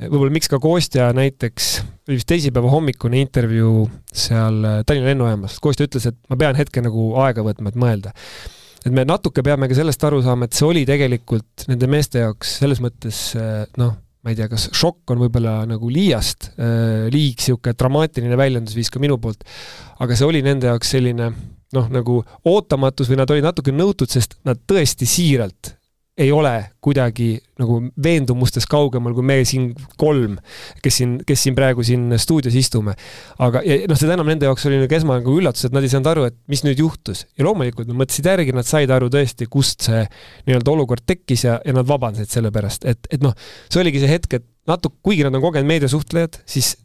Võib-olla 0.01 0.35
miks 0.35 0.51
ka 0.51 0.59
Kostja 0.63 1.09
näiteks, 1.17 1.71
oli 2.09 2.19
vist 2.19 2.29
teisipäeva 2.31 2.71
hommikune 2.73 3.21
intervjuu 3.23 3.87
seal 4.11 4.61
äh, 4.67 4.83
Tallinna 4.87 5.13
lennujaamas, 5.13 5.59
Kostja 5.63 5.89
ütles, 5.89 6.09
et 6.11 6.19
ma 6.31 6.39
pean 6.41 6.59
hetke 6.59 6.83
nagu 6.85 7.13
aega 7.23 7.45
võtma, 7.47 7.71
et 7.71 7.79
mõelda. 7.79 8.15
et 8.85 8.93
me 8.93 9.07
natuke 9.09 9.43
peame 9.43 9.69
ka 9.71 9.77
sellest 9.79 10.03
aru 10.05 10.23
saama, 10.25 10.49
et 10.49 10.57
see 10.57 10.67
oli 10.67 10.83
tegelikult 10.89 11.69
nende 11.71 11.89
meeste 11.91 12.25
jaoks 12.25 12.59
selles 12.61 12.83
mõttes 12.85 13.21
äh, 13.39 13.63
noh, 13.81 13.95
ma 14.25 14.33
ei 14.33 14.39
tea, 14.39 14.49
kas 14.49 14.71
šokk 14.73 15.15
on 15.15 15.21
võib-olla 15.27 15.61
nagu 15.69 15.91
liiast, 15.93 16.51
äh, 16.57 17.07
liig 17.13 17.39
niisugune 17.39 17.77
dramaatiline 17.79 18.41
väljendusviis 18.41 18.91
ka 18.91 19.03
minu 19.03 19.21
poolt, 19.23 19.47
aga 20.03 20.19
see 20.19 20.27
oli 20.27 20.43
nende 20.45 20.73
jaoks 20.73 20.95
selline 20.97 21.31
noh, 21.75 21.89
nagu 21.93 22.21
ootamatus 22.51 23.11
või 23.11 23.23
nad 23.23 23.31
olid 23.31 23.47
natuke 23.47 23.75
nõutud, 23.75 24.11
sest 24.11 24.39
nad 24.47 24.59
tõesti 24.67 25.07
siiralt 25.09 25.75
ei 26.19 26.31
ole 26.33 26.53
kuidagi 26.85 27.33
nagu 27.59 27.81
veendumustest 28.03 28.69
kaugemal 28.71 29.17
kui 29.17 29.27
me 29.27 29.37
siin 29.49 29.73
kolm, 29.99 30.37
kes 30.83 31.01
siin, 31.01 31.17
kes 31.27 31.43
siin 31.47 31.57
praegu 31.59 31.83
siin 31.87 32.07
stuudios 32.23 32.55
istume. 32.59 32.95
aga, 33.43 33.63
ja 33.67 33.81
noh, 33.91 33.99
seda 33.99 34.15
enam 34.15 34.31
nende 34.31 34.47
jaoks 34.47 34.69
oli 34.71 34.79
nagu 34.79 34.95
esmane 34.95 35.25
nagu 35.25 35.35
üllatus, 35.41 35.67
et 35.67 35.75
nad 35.75 35.83
ei 35.83 35.91
saanud 35.91 36.11
aru, 36.13 36.29
et 36.31 36.39
mis 36.51 36.63
nüüd 36.67 36.85
juhtus. 36.85 37.25
ja 37.35 37.49
loomulikult 37.49 37.91
nad 37.91 37.99
mõtlesid 38.05 38.31
järgi, 38.31 38.55
nad 38.55 38.69
said 38.69 38.95
aru 38.95 39.11
tõesti, 39.11 39.51
kust 39.51 39.89
see 39.89 40.05
nii-öelda 40.47 40.75
olukord 40.77 41.03
tekkis 41.07 41.47
ja, 41.49 41.59
ja 41.67 41.75
nad 41.75 41.89
vabandasid 41.91 42.31
selle 42.31 42.55
pärast, 42.55 42.87
et, 42.87 43.11
et 43.11 43.25
noh, 43.25 43.35
see 43.67 43.83
oligi 43.83 44.05
see 44.05 44.15
hetk, 44.15 44.39
et 44.39 44.47
natuke, 44.71 45.01
kuigi 45.03 45.27
nad 45.27 45.35
on 45.35 45.43
kogenud 45.43 45.71
meediasuhtlejad, 45.73 46.45
siis 46.47 46.77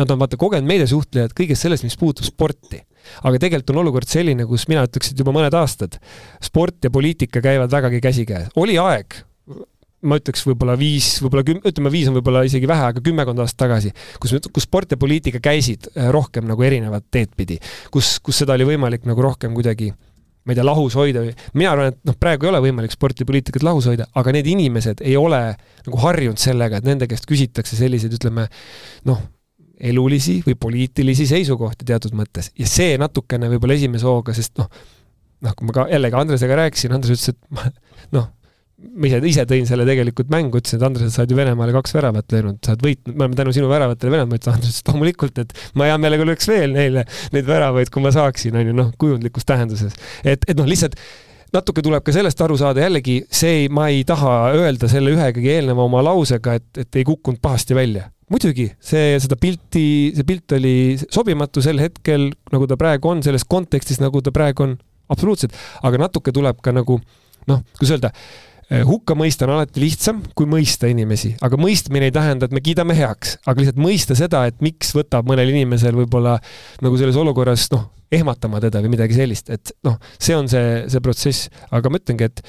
nad 0.00 0.08
on 0.10 0.20
vaata 0.20 0.40
kogenud 0.40 0.68
meediasuhtlejad 0.68 1.36
kõigest 1.36 1.66
sellest, 1.66 1.84
mis 1.84 2.00
puutub 2.00 2.24
sporti 2.24 2.80
aga 3.22 3.38
tegelikult 3.38 3.74
on 3.74 3.82
olukord 3.84 4.10
selline, 4.10 4.46
kus 4.48 4.68
mina 4.70 4.84
ütleks, 4.88 5.12
et 5.12 5.22
juba 5.22 5.34
mõned 5.36 5.54
aastad 5.58 5.98
sport 6.44 6.84
ja 6.84 6.92
poliitika 6.94 7.42
käivad 7.44 7.72
vägagi 7.72 8.02
käsikäes. 8.04 8.52
oli 8.56 8.78
aeg, 8.80 9.20
ma 10.06 10.18
ütleks 10.20 10.44
võib-olla 10.46 10.76
viis, 10.78 11.16
võib-olla 11.22 11.44
küm-, 11.46 11.62
ütleme 11.66 11.90
viis 11.92 12.10
on 12.10 12.18
võib-olla 12.18 12.44
isegi 12.46 12.68
vähe, 12.70 12.90
aga 12.92 13.02
kümmekond 13.04 13.42
aastat 13.42 13.64
tagasi, 13.66 13.94
kus, 14.22 14.36
kus 14.54 14.68
sport 14.68 14.94
ja 14.94 15.00
poliitika 15.00 15.40
käisid 15.42 15.90
äh, 15.94 16.10
rohkem 16.14 16.46
nagu 16.48 16.62
erinevat 16.66 17.08
teed 17.10 17.32
pidi, 17.38 17.58
kus, 17.94 18.18
kus 18.22 18.44
seda 18.44 18.54
oli 18.58 18.68
võimalik 18.68 19.08
nagu 19.08 19.24
rohkem 19.24 19.56
kuidagi 19.56 19.90
ma 20.48 20.54
ei 20.54 20.56
tea, 20.56 20.64
lahus 20.64 20.94
hoida 20.96 21.20
või, 21.26 21.32
mina 21.60 21.72
arvan, 21.74 21.90
et 21.92 21.98
noh, 22.08 22.16
praegu 22.16 22.46
ei 22.46 22.52
ole 22.52 22.60
võimalik 22.64 22.94
sporti 22.94 23.24
ja 23.24 23.28
poliitikat 23.28 23.64
lahus 23.66 23.88
hoida, 23.90 24.06
aga 24.16 24.32
need 24.32 24.46
inimesed 24.48 25.02
ei 25.04 25.18
ole 25.20 25.42
nagu 25.84 26.00
harjunud 26.00 26.40
sellega, 26.40 26.80
et 26.80 26.88
nende 26.88 27.08
käest 27.10 27.28
küsitakse 27.28 27.76
selliseid, 27.76 28.14
ütleme 28.16 28.46
noh, 29.08 29.20
elulisi 29.80 30.38
või 30.46 30.56
poliitilisi 30.58 31.28
seisukohti 31.30 31.86
teatud 31.88 32.16
mõttes 32.18 32.50
ja 32.58 32.66
see 32.66 32.96
natukene 33.00 33.50
võib-olla 33.52 33.76
esimese 33.78 34.08
hooga, 34.08 34.34
sest 34.36 34.56
noh, 34.58 34.70
noh, 35.44 35.54
kui 35.54 35.68
ma 35.68 35.76
ka 35.76 35.86
jällegi 35.92 36.18
Andresega 36.18 36.58
rääkisin, 36.64 36.96
Andres 36.96 37.14
ütles, 37.14 37.34
et 37.34 37.54
ma 37.54 37.68
noh, 38.16 38.26
ma 38.78 39.08
ise, 39.10 39.20
ise 39.26 39.44
tõin 39.50 39.66
selle 39.68 39.86
tegelikult 39.88 40.30
mängu, 40.32 40.60
ütlesin, 40.60 40.80
et 40.80 40.86
Andres, 40.86 41.14
sa 41.14 41.22
oled 41.22 41.34
ju 41.34 41.38
Venemaale 41.38 41.74
kaks 41.74 41.94
väravat 41.96 42.34
löönud, 42.34 42.58
sa 42.64 42.74
oled 42.74 42.84
võitnud, 42.86 43.14
me 43.14 43.24
oleme 43.26 43.38
tänu 43.38 43.54
sinu 43.54 43.70
väravatele 43.70 44.14
Venemaad, 44.14 44.34
ma 44.34 44.40
ütlesin, 44.40 44.58
Andres, 44.58 44.82
et 44.82 44.90
loomulikult, 44.92 45.40
et 45.42 45.56
ma 45.78 45.88
hea 45.90 45.96
meelega 46.02 46.26
lööks 46.28 46.50
veel 46.50 46.74
neile 46.74 47.06
neid 47.34 47.48
väravaid, 47.48 47.90
kui 47.94 48.04
ma 48.04 48.12
saaksin, 48.14 48.58
on 48.58 48.70
ju, 48.70 48.76
noh, 48.78 48.92
kujundlikus 49.00 49.48
tähenduses. 49.48 49.96
et, 50.22 50.46
et 50.46 50.58
noh, 50.58 50.68
lihtsalt 50.68 50.98
natuke 51.54 51.82
tuleb 51.84 52.04
ka 52.04 52.14
sellest 52.14 52.40
aru 52.44 52.58
saada, 52.60 52.84
jällegi 52.84 53.22
see 53.32 53.66
ma 53.72 53.88
ei 53.92 54.04
taha 54.08 54.52
öelda 54.58 54.90
selle 54.90 55.14
ühegagi 55.16 55.54
eelneva 55.56 55.86
oma 55.88 56.04
lausega, 56.04 56.58
et, 56.60 56.68
et 56.84 57.00
ei 57.00 57.06
kukkunud 57.08 57.42
pahasti 57.42 57.76
välja. 57.78 58.08
Muidugi, 58.32 58.68
see, 58.80 59.16
seda 59.22 59.38
pilti, 59.40 59.86
see 60.16 60.26
pilt 60.28 60.56
oli 60.58 60.74
sobimatu 61.04 61.64
sel 61.64 61.80
hetkel, 61.82 62.28
nagu 62.52 62.68
ta 62.68 62.78
praegu 62.80 63.12
on, 63.12 63.24
selles 63.26 63.46
kontekstis, 63.48 64.02
nagu 64.02 64.22
ta 64.24 64.34
praegu 64.34 64.66
on, 64.66 64.76
absoluutselt, 65.12 65.56
aga 65.86 66.04
natuke 66.06 66.34
tuleb 66.36 66.60
ka 66.64 66.74
nagu 66.76 67.00
noh, 67.48 67.64
kuidas 67.78 67.96
öelda 67.96 68.12
Eh, 68.68 68.82
hukka 68.84 69.14
mõista 69.16 69.46
on 69.46 69.54
alati 69.54 69.80
lihtsam 69.80 70.18
kui 70.36 70.44
mõista 70.44 70.90
inimesi, 70.92 71.30
aga 71.40 71.56
mõistmine 71.56 72.10
ei 72.10 72.12
tähenda, 72.12 72.44
et 72.44 72.52
me 72.52 72.60
kiidame 72.60 72.92
heaks, 72.98 73.38
aga 73.48 73.62
lihtsalt 73.62 73.78
mõista 73.80 74.16
seda, 74.18 74.42
et 74.44 74.58
miks 74.60 74.90
võtab 74.92 75.24
mõnel 75.30 75.48
inimesel 75.54 75.96
võib-olla 75.96 76.34
nagu 76.84 76.98
selles 77.00 77.16
olukorras 77.16 77.64
noh, 77.72 77.86
ehmatama 78.12 78.60
teda 78.60 78.82
või 78.84 78.92
midagi 78.92 79.16
sellist, 79.16 79.48
et 79.56 79.72
noh, 79.88 79.96
see 80.20 80.36
on 80.36 80.52
see, 80.52 80.82
see 80.92 81.00
protsess, 81.00 81.48
aga 81.72 81.88
ma 81.88 81.96
ütlengi, 82.02 82.28
et 82.28 82.44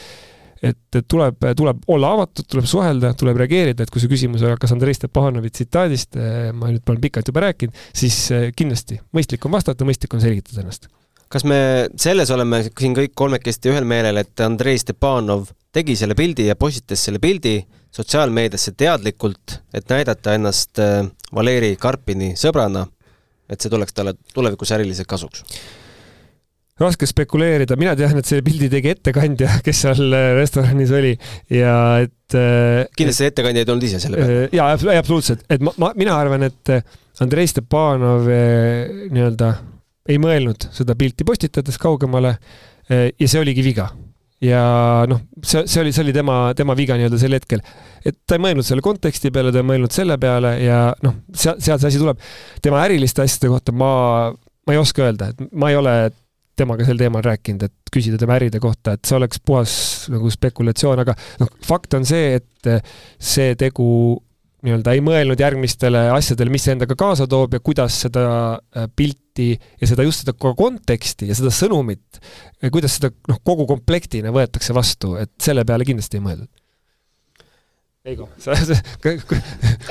et 0.64 1.00
tuleb, 1.08 1.46
tuleb 1.56 1.84
olla 1.88 2.14
avatud, 2.18 2.48
tuleb 2.50 2.68
suhelda, 2.68 3.14
tuleb 3.18 3.38
reageerida, 3.40 3.86
et 3.86 3.94
kui 3.94 4.02
see 4.04 4.12
küsimus 4.12 4.44
hakkas 4.44 4.74
Andrei 4.76 4.96
Stepanovi 4.98 5.52
tsitaadist, 5.54 6.18
eh, 6.20 6.50
ma 6.52 6.72
nüüd 6.72 6.84
olen 6.88 7.04
pikalt 7.04 7.32
juba 7.32 7.46
rääkinud, 7.48 7.84
siis 7.96 8.18
eh, 8.36 8.50
kindlasti 8.56 9.00
mõistlik 9.16 9.46
on 9.48 9.56
vastata, 9.56 9.88
mõistlik 9.88 10.16
on 10.18 10.24
selgitada 10.24 10.66
ennast 10.66 10.90
kas 11.30 11.46
me 11.46 11.60
selles 12.00 12.32
oleme 12.34 12.64
siin 12.68 12.96
kõik 12.98 13.14
kolmekesti 13.18 13.70
ühel 13.70 13.86
meelel, 13.88 14.18
et 14.18 14.42
Andrei 14.42 14.80
Stepanov 14.82 15.52
tegi 15.76 15.96
selle 16.00 16.16
pildi 16.18 16.48
ja 16.48 16.56
postitas 16.58 17.04
selle 17.06 17.22
pildi 17.22 17.60
sotsiaalmeediasse 17.94 18.74
teadlikult, 18.78 19.60
et 19.74 19.90
näidata 19.90 20.34
ennast 20.38 20.82
äh, 20.82 21.04
Valeri 21.36 21.76
Karpini 21.80 22.34
sõbrana, 22.38 22.86
et 23.50 23.62
see 23.62 23.70
tuleks 23.70 23.94
talle 23.94 24.16
tulevikus 24.34 24.74
äriliselt 24.78 25.10
kasuks? 25.10 25.46
Raske 26.80 27.08
spekuleerida, 27.10 27.78
mina 27.80 27.96
tean, 28.00 28.18
et 28.20 28.28
selle 28.28 28.44
pildi 28.46 28.70
tegi 28.72 28.94
ettekandja, 28.94 29.58
kes 29.66 29.84
seal 29.86 30.16
äh, 30.16 30.32
restoranis 30.40 30.94
oli 30.96 31.14
ja 31.54 31.76
et 32.06 32.38
äh, 32.38 32.86
kindlasti 32.98 33.28
et, 33.28 33.34
ettekandja 33.34 33.66
ei 33.66 33.70
tulnud 33.70 33.88
ise 33.90 34.02
selle 34.04 34.22
peale? 34.22 34.50
jaa, 34.56 34.72
absoluutselt, 35.00 35.46
et 35.52 35.64
ma, 35.66 35.76
ma, 35.82 35.94
mina 36.00 36.18
arvan, 36.20 36.48
et 36.50 36.74
Andrei 37.20 37.50
Stepanov 37.52 38.30
nii-öelda 38.30 39.54
ei 40.10 40.20
mõelnud 40.22 40.70
seda 40.74 40.96
pilti 40.98 41.26
postitades 41.28 41.76
kaugemale 41.82 42.38
ja 42.90 43.28
see 43.28 43.42
oligi 43.42 43.62
viga. 43.62 43.90
ja 44.42 44.62
noh, 45.12 45.20
see, 45.44 45.66
see 45.68 45.82
oli, 45.84 45.92
see 45.94 46.06
oli 46.06 46.14
tema, 46.16 46.38
tema 46.58 46.74
viga 46.80 46.96
nii-öelda 46.98 47.20
sel 47.20 47.36
hetkel. 47.36 47.60
et 48.08 48.16
ta 48.24 48.40
ei 48.40 48.46
mõelnud 48.46 48.66
selle 48.66 48.86
konteksti 48.86 49.34
peale, 49.36 49.52
ta 49.52 49.60
ei 49.60 49.68
mõelnud 49.68 49.94
selle 49.94 50.16
peale 50.22 50.56
ja 50.64 50.80
noh, 51.04 51.20
sealt, 51.36 51.60
sealt 51.66 51.84
see 51.84 51.92
asi 51.92 52.02
tuleb. 52.02 52.24
tema 52.64 52.80
äriliste 52.88 53.26
asjade 53.26 53.52
kohta 53.52 53.76
ma, 53.76 53.92
ma 54.32 54.78
ei 54.78 54.80
oska 54.80 55.04
öelda, 55.10 55.34
et 55.34 55.52
ma 55.52 55.74
ei 55.74 55.78
ole 55.78 55.98
temaga 56.60 56.88
sel 56.88 57.00
teemal 57.00 57.24
rääkinud, 57.26 57.66
et 57.68 57.94
küsida 57.94 58.20
tema 58.22 58.38
äride 58.40 58.62
kohta, 58.64 58.96
et 58.96 59.06
see 59.08 59.18
oleks 59.18 59.42
puhas 59.44 59.74
nagu 60.14 60.32
spekulatsioon, 60.34 61.04
aga 61.04 61.16
noh, 61.42 61.52
fakt 61.66 61.96
on 61.98 62.08
see, 62.08 62.40
et 62.40 62.74
see 63.18 63.56
tegu 63.60 63.88
nii-öelda 64.66 64.94
ei 64.96 65.02
mõelnud 65.04 65.40
järgmistele 65.40 66.02
asjadele, 66.12 66.52
mis 66.52 66.66
see 66.68 66.76
endaga 66.76 66.96
kaasa 67.00 67.28
toob 67.32 67.56
ja 67.56 67.62
kuidas 67.64 67.96
seda 68.04 68.24
äh, 68.60 68.90
pilti 68.92 69.54
ja 69.56 69.88
seda 69.88 70.04
just 70.04 70.26
seda 70.26 70.36
konteksti 70.36 71.30
ja 71.30 71.38
seda 71.38 71.52
sõnumit, 71.56 72.20
kuidas 72.68 72.98
seda 73.00 73.14
noh, 73.32 73.40
kogu 73.46 73.68
komplektina 73.70 74.34
võetakse 74.36 74.76
vastu, 74.76 75.16
et 75.22 75.32
selle 75.42 75.64
peale 75.68 75.88
kindlasti 75.88 76.20
ei 76.20 76.26
mõeldud. 76.26 76.52
Eigo, 78.10 78.30
sa, 78.40 78.56
sa 78.56 78.76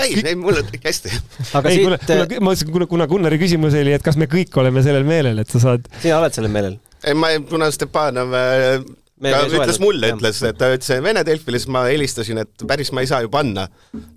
ei, 0.04 0.20
ei 0.32 0.38
mulle 0.38 0.62
tuli 0.66 0.80
hästi. 0.84 1.14
aga 1.58 1.70
ei, 1.70 1.78
siit 1.78 1.86
kuna, 1.86 1.98
kuna, 2.04 2.28
ma 2.28 2.50
mõtlesin, 2.50 2.72
kuna, 2.74 2.88
kuna 2.90 3.08
Gunnari 3.10 3.40
küsimus 3.40 3.76
oli, 3.78 3.94
et 3.96 4.04
kas 4.04 4.18
me 4.20 4.28
kõik 4.30 4.54
oleme 4.60 4.84
sellel 4.86 5.06
meelel, 5.08 5.42
et 5.42 5.50
sa 5.52 5.62
saad 5.62 5.90
sina 6.02 6.20
oled 6.20 6.38
sellel 6.38 6.54
meelel? 6.54 6.78
ei, 7.04 7.16
ma, 7.18 7.32
kuna 7.50 7.70
Stepanov 7.74 8.36
äh, 8.38 8.78
ta 9.22 9.42
ütles 9.48 9.80
mulle, 9.82 10.12
ütles, 10.14 10.40
et 10.46 10.58
ta 10.58 10.70
ütles 10.74 11.02
Vene 11.02 11.24
Delfile, 11.26 11.58
siis 11.58 11.72
ma 11.74 11.84
helistasin, 11.88 12.42
et 12.44 12.66
päris 12.70 12.92
ma 12.94 13.02
ei 13.02 13.10
saa 13.10 13.24
ju 13.24 13.32
panna 13.32 13.66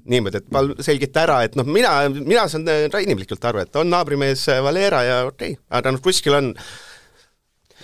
niimoodi, 0.10 0.44
et 0.44 0.48
palun 0.54 0.78
selgita 0.86 1.26
ära, 1.26 1.42
et 1.48 1.58
noh, 1.60 1.68
mina, 1.68 1.98
mina 2.20 2.46
saan 2.52 2.68
inimlikult 3.02 3.50
aru, 3.50 3.66
et 3.66 3.82
on 3.82 3.90
naabrimees 3.92 4.46
Valera 4.66 5.04
ja 5.08 5.20
okei 5.30 5.56
okay,, 5.56 5.64
aga 5.82 5.96
noh, 5.96 6.04
kuskil 6.04 6.38
on 6.38 6.56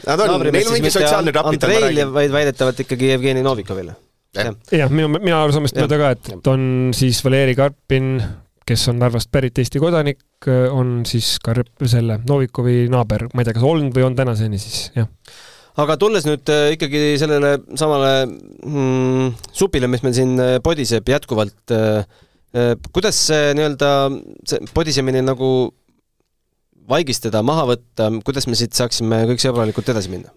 Nad 0.05 0.21
on, 0.21 0.43
neil 0.53 0.67
on 0.69 0.75
mingi 0.77 0.91
sotsiaalne 0.93 1.31
kapital. 1.33 1.71
Andreil, 1.73 2.12
vaid 2.13 2.29
väidetavalt 2.29 2.83
ikkagi 2.83 3.07
Jevgeni 3.10 3.41
Novikovile. 3.41 3.95
Jah, 4.73 4.91
minu, 4.93 5.10
mina 5.17 5.41
arusaamist 5.43 5.78
mööda 5.80 6.00
ka, 6.02 6.12
et 6.15 6.52
on 6.52 6.63
siis 6.95 7.19
Valeri 7.26 7.56
Karpin, 7.58 8.15
kes 8.67 8.88
on 8.91 9.00
Narvast 9.02 9.32
pärit 9.32 9.60
Eesti 9.62 9.82
kodanik, 9.82 10.21
on 10.47 11.02
siis 11.08 11.38
ka 11.43 11.56
selle 11.88 12.19
Novikovi 12.28 12.86
naaber, 12.91 13.28
ma 13.34 13.43
ei 13.43 13.47
tea, 13.47 13.58
kas 13.58 13.67
olnud 13.67 13.95
või 13.95 14.08
on 14.10 14.17
tänaseni 14.17 14.60
siis, 14.62 14.89
jah. 14.97 15.10
Aga 15.78 15.93
tulles 16.02 16.26
nüüd 16.26 16.50
äh, 16.50 16.71
ikkagi 16.73 17.02
sellele 17.21 17.52
samale 17.78 18.26
mm, 18.26 19.36
supile, 19.54 19.89
mis 19.91 20.02
meil 20.02 20.15
siin 20.17 20.32
äh, 20.41 20.56
podiseb 20.65 21.06
jätkuvalt, 21.12 21.73
äh, 21.76 22.71
kuidas 22.95 23.19
see 23.28 23.52
nii-öelda, 23.54 23.91
see 24.50 24.71
podisemine 24.73 25.21
nagu 25.21 25.52
vaigistada, 26.89 27.43
maha 27.45 27.67
võtta, 27.76 28.10
kuidas 28.26 28.50
me 28.50 28.58
siit 28.58 28.73
saaksime 28.73 29.21
kõik 29.30 29.43
sõbralikult 29.43 29.93
edasi 29.93 30.10
minna? 30.15 30.34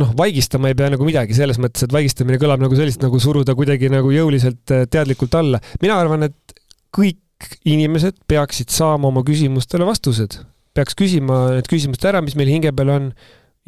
Noh, 0.00 0.12
vaigistama 0.18 0.70
ei 0.70 0.78
pea 0.78 0.90
nagu 0.92 1.06
midagi, 1.06 1.36
selles 1.36 1.60
mõttes, 1.62 1.84
et 1.86 1.92
vaigistamine 1.94 2.40
kõlab 2.42 2.62
nagu 2.64 2.78
sellist 2.78 3.02
nagu 3.04 3.20
suruda 3.22 3.54
kuidagi 3.58 3.90
nagu 3.92 4.10
jõuliselt 4.14 4.74
teadlikult 4.90 5.36
alla. 5.38 5.60
mina 5.82 5.98
arvan, 6.02 6.26
et 6.26 6.56
kõik 6.94 7.20
inimesed 7.66 8.22
peaksid 8.30 8.72
saama 8.74 9.10
oma 9.10 9.22
küsimustele 9.26 9.86
vastused. 9.86 10.40
peaks 10.74 10.96
küsima 10.98 11.44
need 11.58 11.68
küsimused 11.68 12.04
ära, 12.08 12.22
mis 12.24 12.36
meil 12.38 12.48
hinge 12.48 12.72
peal 12.72 12.90
on 12.90 13.12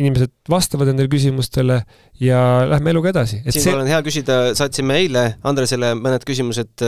inimesed 0.00 0.32
vastavad 0.50 0.90
nendele 0.90 1.10
küsimustele 1.12 1.82
ja 2.20 2.40
lähme 2.66 2.90
eluga 2.90 3.12
edasi. 3.12 3.42
siinkohal 3.44 3.62
see... 3.62 3.82
on 3.84 3.92
hea 3.92 4.00
küsida, 4.06 4.38
saatsime 4.58 4.96
eile 5.04 5.26
Andresele 5.46 5.92
mõned 5.98 6.26
küsimused, 6.26 6.82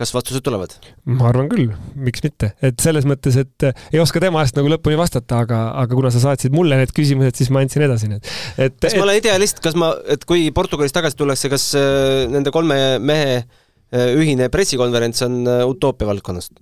kas 0.00 0.12
vastused 0.16 0.42
tulevad? 0.44 0.74
ma 1.06 1.28
arvan 1.30 1.50
küll, 1.52 1.70
miks 1.94 2.24
mitte, 2.24 2.52
et 2.64 2.80
selles 2.82 3.06
mõttes, 3.08 3.36
et 3.40 3.66
ei 3.92 4.00
oska 4.02 4.22
tema 4.22 4.42
eest 4.44 4.56
nagu 4.58 4.70
lõpuni 4.72 4.98
vastata, 4.98 5.42
aga, 5.44 5.60
aga 5.82 5.98
kuna 5.98 6.12
sa 6.14 6.22
saatsid 6.24 6.54
mulle 6.56 6.78
need 6.80 6.94
küsimused, 6.96 7.36
siis 7.38 7.52
ma 7.54 7.62
andsin 7.64 7.84
edasi 7.86 8.10
need. 8.10 8.26
et 8.56 8.78
kas 8.80 8.94
et... 8.94 8.98
ma 8.98 9.06
olen 9.08 9.20
idealist, 9.20 9.62
kas 9.62 9.78
ma, 9.78 9.92
et 10.10 10.24
kui 10.28 10.48
Portugalist 10.56 10.96
tagasi 10.96 11.20
tullakse, 11.20 11.52
kas 11.52 11.70
äh, 11.78 12.24
nende 12.32 12.54
kolme 12.54 12.80
mehe 12.98 13.38
äh, 13.38 14.10
ühine 14.16 14.50
pressikonverents 14.52 15.26
on 15.28 15.40
äh, 15.44 15.62
utoopia 15.68 16.08
valdkonnast, 16.10 16.58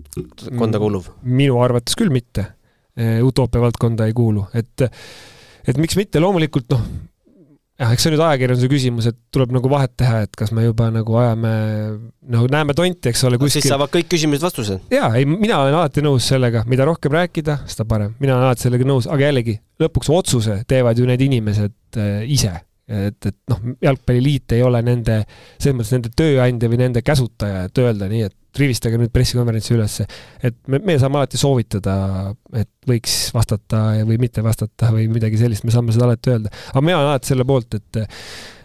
konda 0.58 0.82
kuuluv? 0.82 1.12
minu 1.22 1.62
arvates 1.64 1.96
küll 1.98 2.12
mitte. 2.12 2.50
utoopia 2.98 3.60
valdkonda 3.62 4.08
ei 4.10 4.14
kuulu, 4.16 4.48
et 4.58 4.88
et 5.68 5.78
miks 5.80 5.98
mitte, 5.98 6.20
loomulikult 6.22 6.70
noh, 6.72 6.82
jah, 7.78 7.92
eks 7.94 8.04
see 8.04 8.10
on 8.10 8.16
nüüd 8.16 8.24
ajakirjanduse 8.26 8.70
küsimus, 8.72 9.08
et 9.10 9.18
tuleb 9.34 9.52
nagu 9.54 9.70
vahet 9.70 9.94
teha, 10.00 10.22
et 10.26 10.38
kas 10.38 10.52
me 10.56 10.64
juba 10.66 10.88
nagu 10.94 11.18
ajame, 11.20 11.52
nagu 12.34 12.50
näeme 12.52 12.76
tonti, 12.78 13.12
eks 13.12 13.24
ole, 13.28 13.40
kuskil. 13.40 13.62
siis 13.62 13.72
saavad 13.72 13.92
kõik 13.94 14.10
küsimused 14.14 14.44
vastused. 14.44 14.86
jaa, 14.92 15.10
ei, 15.18 15.28
mina 15.28 15.60
olen 15.62 15.78
alati 15.78 16.04
nõus 16.04 16.28
sellega, 16.32 16.64
mida 16.70 16.88
rohkem 16.88 17.14
rääkida, 17.14 17.60
seda 17.70 17.86
parem. 17.88 18.16
mina 18.22 18.36
olen 18.36 18.50
alati 18.50 18.66
sellega 18.66 18.88
nõus, 18.88 19.10
aga 19.10 19.28
jällegi, 19.28 19.58
lõpuks 19.82 20.10
otsuse 20.14 20.62
teevad 20.68 20.98
ju 20.98 21.06
need 21.08 21.22
inimesed 21.28 22.00
äh, 22.00 22.24
ise 22.26 22.56
et, 22.88 23.30
et 23.30 23.36
noh, 23.52 23.62
jalgpalliliit 23.84 24.56
ei 24.56 24.64
ole 24.64 24.80
nende, 24.84 25.20
selles 25.58 25.76
mõttes 25.76 25.94
nende 25.94 26.12
tööandja 26.16 26.70
või 26.72 26.80
nende 26.80 27.02
käsutaja, 27.04 27.66
et 27.68 27.80
öelda 27.82 28.08
nii, 28.10 28.28
et 28.28 28.58
rivistage 28.58 28.98
nüüd 28.98 29.12
pressikonverentsi 29.14 29.74
ülesse. 29.76 30.06
et 30.42 30.56
me, 30.66 30.80
me 30.84 30.98
saame 30.98 31.20
alati 31.20 31.40
soovitada, 31.40 31.96
et 32.56 32.70
võiks 32.88 33.28
vastata 33.36 33.82
või 34.08 34.18
mitte 34.20 34.42
vastata 34.44 34.92
või 34.94 35.08
midagi 35.12 35.40
sellist, 35.40 35.66
me 35.68 35.74
saame 35.74 35.94
seda 35.94 36.08
alati 36.08 36.34
öelda. 36.34 36.54
aga 36.72 36.84
mina 36.84 37.00
olen 37.00 37.12
alati 37.12 37.34
selle 37.34 37.46
poolt, 37.48 37.76
et 37.78 38.02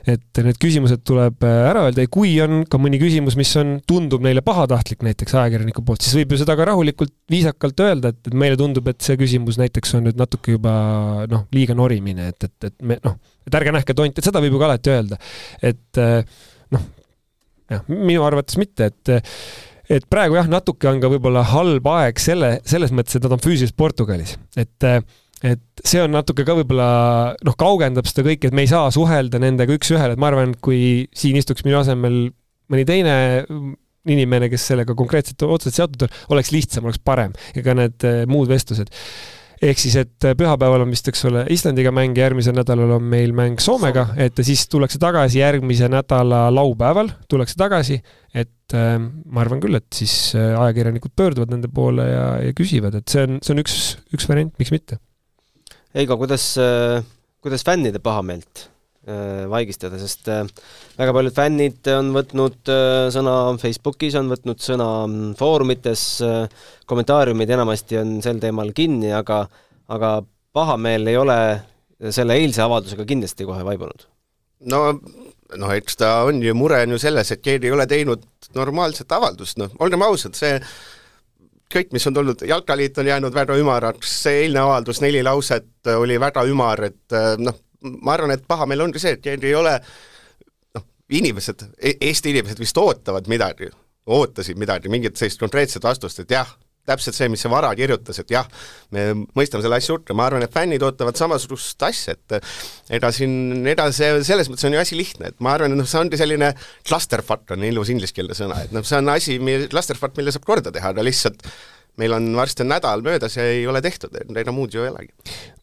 et 0.09 0.41
need 0.43 0.57
küsimused 0.59 1.03
tuleb 1.07 1.45
äh, 1.47 1.59
ära 1.69 1.85
öelda 1.87 2.03
ja 2.03 2.11
kui 2.11 2.33
on 2.43 2.63
ka 2.69 2.79
mõni 2.81 2.99
küsimus, 3.01 3.37
mis 3.39 3.51
on, 3.59 3.77
tundub 3.87 4.23
neile 4.25 4.43
pahatahtlik 4.45 5.03
näiteks 5.05 5.35
ajakirjaniku 5.39 5.83
poolt, 5.87 6.03
siis 6.03 6.17
võib 6.19 6.35
ju 6.35 6.41
seda 6.41 6.57
ka 6.59 6.67
rahulikult, 6.67 7.13
viisakalt 7.31 7.83
öelda, 7.85 8.11
et, 8.11 8.19
et 8.27 8.37
meile 8.37 8.59
tundub, 8.59 8.89
et 8.91 8.99
see 9.05 9.15
küsimus 9.19 9.59
näiteks 9.61 9.95
on 9.99 10.07
nüüd 10.09 10.19
natuke 10.19 10.57
juba 10.57 10.73
noh, 11.31 11.45
liiga 11.55 11.77
norimine, 11.77 12.31
et, 12.33 12.49
et, 12.49 12.69
et 12.69 12.75
me 12.83 12.99
noh, 13.05 13.15
et 13.47 13.59
ärge 13.59 13.75
nähke 13.75 13.95
tonti, 13.95 14.19
et 14.19 14.27
seda 14.27 14.43
võib 14.43 14.57
ju 14.57 14.63
ka 14.63 14.69
alati 14.71 14.93
öelda. 14.93 15.21
et 15.63 16.03
äh, 16.03 16.41
noh, 16.75 16.89
jah, 17.71 17.85
minu 17.93 18.27
arvates 18.27 18.59
mitte, 18.59 18.91
et 18.91 19.15
et 19.93 20.05
praegu 20.09 20.37
jah, 20.37 20.47
natuke 20.49 20.87
on 20.89 21.01
ka 21.03 21.09
võib-olla 21.11 21.43
halb 21.53 21.87
aeg 21.91 22.19
selle, 22.21 22.55
selles 22.67 22.91
mõttes, 22.95 23.17
et 23.17 23.25
nad 23.25 23.35
on 23.35 23.43
füüsiliselt 23.43 23.79
Portugalis, 23.79 24.37
et 24.59 24.87
äh, 24.87 24.99
et 25.43 25.83
see 25.83 25.99
on 26.03 26.13
natuke 26.15 26.45
ka 26.47 26.55
võib-olla 26.55 26.89
noh, 27.43 27.55
kaugendab 27.59 28.07
seda 28.07 28.25
kõike, 28.29 28.49
et 28.49 28.55
me 28.55 28.63
ei 28.63 28.71
saa 28.71 28.87
suhelda 28.95 29.41
nendega 29.43 29.75
üks-ühele, 29.75 30.15
et 30.15 30.21
ma 30.21 30.31
arvan, 30.31 30.55
et 30.55 30.63
kui 30.63 31.05
siin 31.15 31.39
istuks 31.39 31.65
minu 31.67 31.81
asemel 31.81 32.29
mõni 32.71 32.85
teine 32.87 33.15
inimene, 34.09 34.49
kes 34.51 34.65
sellega 34.71 34.95
konkreetselt 34.97 35.45
otseselt 35.47 35.77
seotud 35.77 36.07
on, 36.07 36.17
oleks 36.35 36.51
lihtsam, 36.55 36.87
oleks 36.87 36.99
parem. 37.03 37.35
Ja 37.55 37.63
ka 37.65 37.75
need 37.77 38.03
äh, 38.07 38.23
muud 38.29 38.51
vestlused. 38.51 38.91
Ehk 39.63 39.79
siis, 39.79 39.95
et 39.99 40.27
äh, 40.27 40.35
pühapäeval 40.35 40.83
on 40.83 40.91
vist, 40.91 41.07
eks 41.07 41.23
ole, 41.29 41.45
Islandiga 41.53 41.93
mäng 41.95 42.17
ja 42.19 42.25
järgmisel 42.27 42.55
nädalal 42.57 42.97
on 42.97 43.05
meil 43.07 43.31
mäng 43.35 43.63
Soomega, 43.63 44.09
et 44.19 44.39
siis 44.43 44.65
tullakse 44.71 44.99
tagasi 44.99 45.39
järgmise 45.39 45.87
nädala 45.91 46.49
laupäeval, 46.51 47.13
tullakse 47.31 47.55
tagasi, 47.59 48.01
et 48.35 48.75
äh, 48.75 48.97
ma 48.99 49.45
arvan 49.45 49.63
küll, 49.63 49.79
et 49.79 49.87
siis 49.95 50.33
ajakirjanikud 50.35 51.15
pöörduvad 51.15 51.55
nende 51.55 51.71
poole 51.71 52.09
ja, 52.09 52.27
ja 52.49 52.57
küsivad, 52.57 52.99
et 52.99 53.07
see 53.11 53.23
on, 53.27 53.39
see 53.39 53.55
on 53.55 53.63
üks, 53.63 53.79
üks 54.15 54.27
variant, 54.27 54.55
miks 54.59 54.75
mitte. 54.75 54.99
Heigo, 55.93 56.17
kuidas, 56.17 56.45
kuidas 57.43 57.65
fännide 57.65 57.99
pahameelt 58.01 58.67
Äh, 59.03 59.49
vaigistada, 59.51 59.97
sest 59.99 60.29
äh, 60.31 60.45
väga 60.95 61.11
paljud 61.11 61.33
fännid 61.35 61.87
on 61.91 62.13
võtnud 62.15 62.69
äh, 62.71 63.09
sõna 63.11 63.33
Facebookis, 63.59 64.15
on 64.15 64.29
võtnud 64.31 64.61
sõna 64.63 64.85
mm, 65.09 65.33
foorumites, 65.35 66.03
kommentaariumid 66.87 67.51
enamasti 67.51 67.99
on 67.99 68.13
sel 68.23 68.39
teemal 68.39 68.71
kinni, 68.71 69.09
aga 69.11 69.41
aga 69.91 70.13
pahameel 70.55 71.11
ei 71.11 71.19
ole 71.19 71.35
selle 72.15 72.39
eilse 72.39 72.63
avaldusega 72.63 73.03
kindlasti 73.09 73.43
kohe 73.49 73.67
vaibunud. 73.67 74.07
no 74.71 74.79
noh, 74.95 75.75
eks 75.75 75.99
ta 75.99 76.13
on 76.29 76.39
ju, 76.39 76.55
mure 76.55 76.79
on 76.85 76.95
ju 76.95 77.03
selles, 77.03 77.35
et 77.35 77.43
keegi 77.43 77.67
ei 77.67 77.75
ole 77.75 77.89
teinud 77.91 78.23
normaalset 78.55 79.11
avaldust, 79.19 79.59
noh, 79.59 79.75
olgem 79.83 80.07
ausad, 80.07 80.39
see 80.39 80.55
kõik, 81.73 81.91
mis 81.95 82.07
on 82.07 82.15
tulnud, 82.17 82.45
Jalkaliit 82.47 82.97
on 83.01 83.09
jäänud 83.09 83.35
väga 83.35 83.57
ümaraks, 83.59 84.15
see 84.25 84.43
eilne 84.45 84.61
avaldus, 84.63 85.01
neli 85.03 85.23
lauset 85.25 85.93
oli 85.97 86.19
väga 86.21 86.45
ümar, 86.49 86.83
et 86.89 87.17
noh, 87.41 87.59
ma 88.01 88.15
arvan, 88.15 88.35
et 88.35 88.43
pahameel 88.47 88.85
ongi 88.85 89.01
see, 89.01 89.17
et 89.17 89.43
ei 89.43 89.55
ole 89.57 89.73
noh, 90.77 90.85
inimesed, 91.09 91.65
e-, 91.77 91.97
Eesti 92.09 92.33
inimesed 92.33 92.61
vist 92.61 92.77
ootavad 92.77 93.27
midagi, 93.31 93.71
ootasid 94.05 94.59
midagi, 94.59 94.91
mingit 94.91 95.19
sellist 95.19 95.41
konkreetset 95.41 95.83
vastust, 95.83 96.23
et 96.23 96.31
jah, 96.37 96.49
täpselt 96.89 97.17
see, 97.17 97.29
mis 97.31 97.43
see 97.43 97.51
Vara 97.51 97.71
kirjutas, 97.77 98.19
et 98.19 98.31
jah, 98.33 98.47
me 98.95 99.05
mõistame 99.37 99.63
selle 99.63 99.79
asja 99.79 99.95
hukka, 99.95 100.15
ma 100.17 100.27
arvan, 100.27 100.43
et 100.45 100.53
fännid 100.53 100.83
ootavad 100.83 101.19
samasugust 101.19 101.85
asja, 101.87 102.17
et 102.17 102.37
ega 102.97 103.11
siin, 103.15 103.63
ega 103.71 103.87
see, 103.95 104.09
selles 104.27 104.51
mõttes 104.51 104.67
on 104.67 104.75
ju 104.75 104.81
asi 104.81 104.99
lihtne, 104.99 105.31
et 105.31 105.43
ma 105.43 105.55
arvan, 105.55 105.75
et 105.75 105.79
noh, 105.79 105.87
see 105.89 106.01
ongi 106.01 106.19
selline 106.19 106.51
clusterfuck 106.87 107.55
on 107.55 107.63
ilus 107.69 107.93
ingliskeelne 107.93 108.35
sõna, 108.37 108.63
et 108.65 108.75
noh, 108.75 108.83
see 108.87 108.99
on 108.99 109.13
asi, 109.15 109.39
clusterfuck, 109.71 110.17
mille 110.19 110.35
saab 110.35 110.47
korda 110.47 110.75
teha, 110.75 110.91
aga 110.91 111.07
lihtsalt 111.07 111.47
meil 112.01 112.13
on 112.15 112.29
varsti 112.35 112.63
on 112.65 112.71
nädal 112.73 113.03
möödas 113.05 113.35
ja 113.37 113.45
ei 113.45 113.65
ole 113.69 113.81
tehtud, 113.85 114.15
ega 114.41 114.53
muud 114.55 114.73
ju 114.73 114.81
ei 114.81 114.89
olegi. 114.89 115.11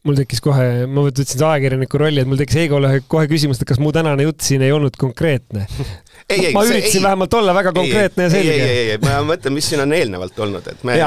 mul 0.07 0.15
tekkis 0.17 0.39
kohe, 0.43 0.67
ma 0.87 1.03
võtsin 1.05 1.27
seda 1.27 1.49
ajakirjaniku 1.55 1.99
rolli, 1.99 2.23
et 2.23 2.29
mul 2.29 2.39
tekkis 2.39 2.61
Heigole 2.61 2.93
kohe 3.11 3.27
küsimus, 3.29 3.59
et 3.59 3.67
kas 3.67 3.81
mu 3.83 3.91
tänane 3.95 4.23
jutt 4.23 4.45
siin 4.45 4.63
ei 4.65 4.71
olnud 4.71 4.95
konkreetne 4.99 5.65
ei, 6.31 6.47
ei, 6.47 6.53
ma 6.55 6.63
üritasin 6.67 7.01
ei, 7.01 7.05
vähemalt 7.09 7.35
olla 7.41 7.55
väga 7.57 7.75
konkreetne 7.75 8.25
ei, 8.25 8.29
ja 8.29 8.33
selge. 8.37 8.55
ei, 8.55 8.63
ei, 8.63 8.79
ei, 8.79 8.95
ei, 8.95 9.03
ma 9.03 9.19
mõtlen, 9.27 9.57
mis 9.59 9.67
siin 9.73 9.83
on 9.83 9.97
eelnevalt 9.97 10.41
olnud, 10.47 10.71
et 10.71 10.87
me, 10.87 10.97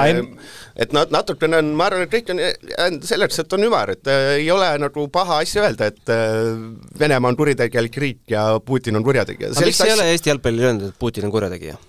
et 0.76 0.94
nat-, 0.96 1.12
natukene 1.14 1.62
on, 1.62 1.72
ma 1.78 1.88
arvan, 1.88 2.04
et 2.04 2.12
kõik 2.12 2.32
on 2.36 3.00
selleks, 3.08 3.40
et 3.40 3.58
on 3.58 3.68
ümar, 3.70 3.96
et 3.96 4.12
äh, 4.12 4.30
ei 4.42 4.48
ole 4.52 4.70
nagu 4.84 5.08
paha 5.14 5.40
asja 5.44 5.64
öelda, 5.64 5.88
et 5.88 6.12
äh, 6.12 6.52
Venemaa 7.00 7.32
on 7.32 7.40
kuritegelik 7.40 8.00
riik 8.04 8.36
ja 8.36 8.50
Putin 8.60 9.00
on 9.00 9.06
kurjategija. 9.06 9.54
aga 9.56 9.68
miks 9.72 9.84
ei 9.88 9.96
ole 9.96 10.10
Eesti 10.12 10.34
jalgpallil 10.34 10.68
öeldud, 10.68 10.92
et 10.92 11.00
Putin 11.00 11.30
on 11.30 11.34
kurjategija? 11.34 11.80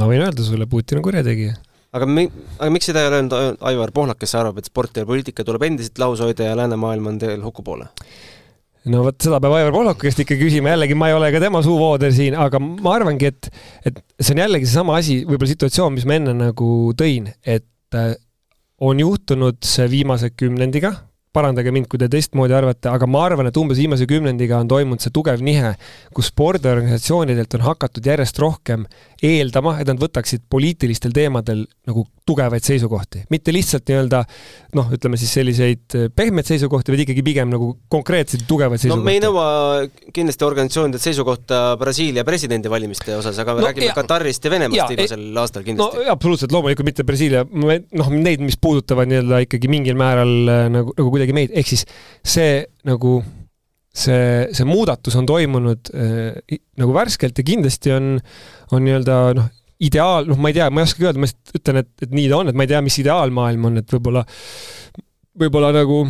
ma 0.00 0.08
võin 0.08 0.24
öelda 0.24 0.44
sulle, 0.44 0.64
Putin 0.70 1.00
on 1.00 1.10
kurjategija 1.10 1.58
aga 1.96 2.08
mi-, 2.08 2.30
aga 2.58 2.70
miks 2.72 2.90
seda 2.90 3.04
ei 3.04 3.10
öelnud 3.10 3.62
Aivar 3.70 3.92
Pohlak, 3.94 4.20
kes 4.20 4.34
arvab, 4.38 4.60
et 4.60 4.70
sport 4.70 5.00
ja 5.00 5.06
poliitika 5.08 5.46
tuleb 5.46 5.64
endiselt 5.68 5.98
lahus 6.02 6.22
hoida 6.24 6.50
ja 6.50 6.58
läänemaailm 6.58 7.12
on 7.12 7.18
teel 7.22 7.42
huku 7.46 7.64
poole? 7.66 7.90
no 8.88 9.02
vot, 9.04 9.18
seda 9.20 9.40
peab 9.42 9.58
Aivar 9.58 9.74
Pohlaku 9.74 10.06
käest 10.06 10.22
ikka 10.24 10.38
küsima, 10.40 10.72
jällegi 10.74 10.96
ma 10.96 11.10
ei 11.10 11.16
ole 11.18 11.28
ka 11.34 11.42
tema 11.42 11.60
suuvooder 11.64 12.14
siin, 12.16 12.36
aga 12.38 12.62
ma 12.62 12.94
arvangi, 12.96 13.28
et, 13.28 13.50
et 13.84 14.00
see 14.20 14.32
on 14.36 14.42
jällegi 14.46 14.68
seesama 14.68 14.96
asi, 15.00 15.20
võib-olla 15.28 15.52
situatsioon, 15.52 15.94
mis 15.98 16.08
ma 16.08 16.16
enne 16.16 16.34
nagu 16.38 16.70
tõin, 16.96 17.28
et 17.44 17.98
äh, 17.98 18.14
on 18.80 19.02
juhtunud 19.02 19.60
see 19.66 19.88
viimase 19.92 20.32
kümnendiga, 20.32 20.94
parandage 21.36 21.70
mind, 21.74 21.86
kui 21.90 22.00
te 22.00 22.08
teistmoodi 22.10 22.54
arvate, 22.56 22.88
aga 22.90 23.06
ma 23.06 23.22
arvan, 23.28 23.50
et 23.50 23.58
umbes 23.60 23.78
viimase 23.78 24.06
kümnendiga 24.10 24.58
on 24.58 24.70
toimunud 24.70 25.02
see 25.04 25.12
tugev 25.14 25.42
nihe, 25.46 25.74
kus 26.16 26.32
spordiorganisatsioonidelt 26.32 27.54
on 27.58 27.66
hakatud 27.68 28.08
järjest 28.10 28.40
rohkem 28.42 28.88
eeldama, 29.26 29.76
et 29.80 29.88
nad 29.90 30.00
võtaksid 30.00 30.46
poliitilistel 30.50 31.12
teemadel 31.14 31.64
nagu 31.88 32.04
tugevaid 32.28 32.64
seisukohti, 32.64 33.24
mitte 33.32 33.52
lihtsalt 33.52 33.88
nii-öelda 33.90 34.22
noh, 34.78 34.90
ütleme 34.94 35.18
siis 35.20 35.32
selliseid 35.36 35.96
pehmeid 36.16 36.48
seisukohti, 36.48 36.94
vaid 36.94 37.04
ikkagi 37.04 37.24
pigem 37.26 37.50
nagu 37.52 37.72
konkreetseid 37.92 38.46
tugevaid 38.48 38.80
seisukohti. 38.80 39.02
no 39.02 39.06
me 39.06 39.16
ei 39.16 39.22
nõua 39.22 40.12
kindlasti 40.16 40.46
organisatsioonidelt 40.46 41.04
seisukohta 41.04 41.60
Brasiilia 41.80 42.24
presidendivalimiste 42.28 43.16
osas, 43.18 43.40
aga 43.42 43.56
me 43.56 43.64
no, 43.64 43.68
räägime 43.70 43.90
ja, 43.90 43.96
Katarist 43.98 44.46
ja 44.46 44.54
Venemaast 44.54 44.94
viimasel 44.94 45.42
aastal 45.42 45.66
kindlasti. 45.66 46.04
no 46.04 46.14
absoluutselt, 46.14 46.54
loomulikult 46.56 46.88
mitte 46.88 47.06
Brasiilia, 47.08 47.44
noh, 47.44 48.14
neid, 48.14 48.44
mis 48.44 48.56
puudutavad 48.60 49.10
nii-öelda 49.10 49.44
ikkagi 49.46 49.72
mingil 49.72 49.98
määral 50.00 50.32
nagu, 50.72 50.96
nagu 50.96 51.12
kuidagi 51.12 51.36
meid, 51.36 51.52
ehk 51.52 51.74
siis 51.74 51.84
see 52.24 52.62
nagu 52.88 53.20
see, 53.90 54.48
see 54.54 54.66
muudatus 54.68 55.16
on 55.18 55.28
toimunud 55.28 55.90
äh, 55.94 56.58
nagu 56.80 56.94
värskelt 56.94 57.38
ja 57.38 57.46
kindlasti 57.46 57.94
on, 57.96 58.12
on 58.74 58.84
nii-öelda 58.86 59.20
noh, 59.38 59.48
ideaal, 59.80 60.28
noh, 60.28 60.38
ma 60.40 60.50
ei 60.50 60.58
tea, 60.58 60.68
ma 60.70 60.82
ei 60.82 60.88
oskagi 60.88 61.08
öelda, 61.08 61.22
ma 61.22 61.28
lihtsalt 61.28 61.60
ütlen, 61.60 61.80
et, 61.82 61.92
et 62.04 62.12
nii 62.14 62.28
ta 62.30 62.42
on, 62.42 62.50
et 62.52 62.58
ma 62.58 62.66
ei 62.66 62.70
tea, 62.70 62.82
mis 62.84 62.98
ideaalmaailm 63.02 63.70
on, 63.70 63.80
et 63.80 63.96
võib-olla, 63.96 64.24
võib-olla 65.40 65.72
nagu 65.74 66.02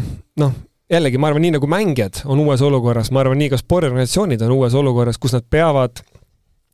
noh, 0.43 0.57
jällegi 0.91 1.21
ma 1.23 1.31
arvan, 1.31 1.45
nii 1.47 1.55
nagu 1.57 1.71
mängijad 1.71 2.25
on 2.27 2.43
uues 2.43 2.63
olukorras, 2.67 3.13
ma 3.15 3.23
arvan, 3.23 3.39
nii 3.41 3.53
ka 3.53 3.61
spordiorganisatsioonid 3.61 4.43
on 4.47 4.57
uues 4.59 4.75
olukorras, 4.79 5.21
kus 5.23 5.37
nad 5.39 5.47
peavad 5.47 6.03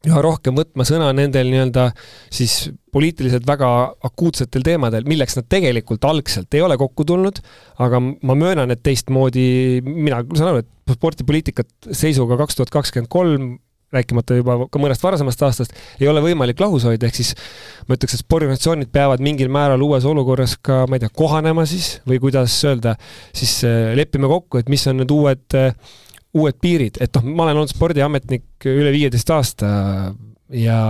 üha 0.07 0.23
rohkem 0.25 0.57
võtma 0.57 0.87
sõna 0.87 1.11
nendel 1.17 1.51
nii-öelda 1.51 1.89
siis 2.33 2.71
poliitiliselt 2.95 3.47
väga 3.49 3.69
akuutsetel 4.07 4.65
teemadel, 4.67 5.07
milleks 5.09 5.37
nad 5.39 5.49
tegelikult 5.53 6.07
algselt 6.09 6.55
ei 6.57 6.65
ole 6.65 6.79
kokku 6.81 7.05
tulnud, 7.09 7.43
aga 7.83 8.01
ma 8.01 8.39
möönan, 8.39 8.73
et 8.73 8.83
teistmoodi, 8.87 9.47
mina 9.87 10.23
saan 10.33 10.53
aru, 10.53 10.65
et 10.65 10.97
spordipoliitikat 10.97 11.91
seisuga 11.91 12.39
kaks 12.41 12.61
tuhat 12.61 12.75
kakskümmend 12.75 13.13
kolm 13.13 13.55
rääkimata 13.95 14.37
juba 14.39 14.57
ka 14.73 14.81
mõnest 14.83 15.05
varasemast 15.05 15.43
aastast, 15.47 15.77
ei 16.01 16.09
ole 16.11 16.23
võimalik 16.25 16.59
lahus 16.61 16.87
hoida, 16.89 17.07
ehk 17.07 17.19
siis 17.21 17.35
ma 17.87 17.95
ütleks, 17.97 18.17
et 18.17 18.25
spordiorganisatsioonid 18.25 18.91
peavad 18.95 19.23
mingil 19.23 19.51
määral 19.53 19.83
uues 19.87 20.07
olukorras 20.09 20.57
ka, 20.59 20.85
ma 20.91 20.99
ei 20.99 21.05
tea, 21.05 21.13
kohanema 21.15 21.67
siis 21.71 22.01
või 22.09 22.19
kuidas 22.23 22.57
öelda, 22.67 22.97
siis 23.37 23.61
äh, 23.69 23.93
leppima 23.99 24.31
kokku, 24.31 24.61
et 24.61 24.73
mis 24.73 24.87
on 24.91 25.01
need 25.03 25.15
uued 25.15 25.59
äh, 25.59 25.71
uued 26.37 26.59
piirid, 26.63 27.01
et 27.03 27.15
noh, 27.17 27.29
ma 27.33 27.47
olen 27.47 27.63
olnud 27.63 27.73
spordiametnik 27.73 28.67
üle 28.71 28.93
viieteist 28.95 29.31
aasta 29.35 29.69
ja, 30.53 30.81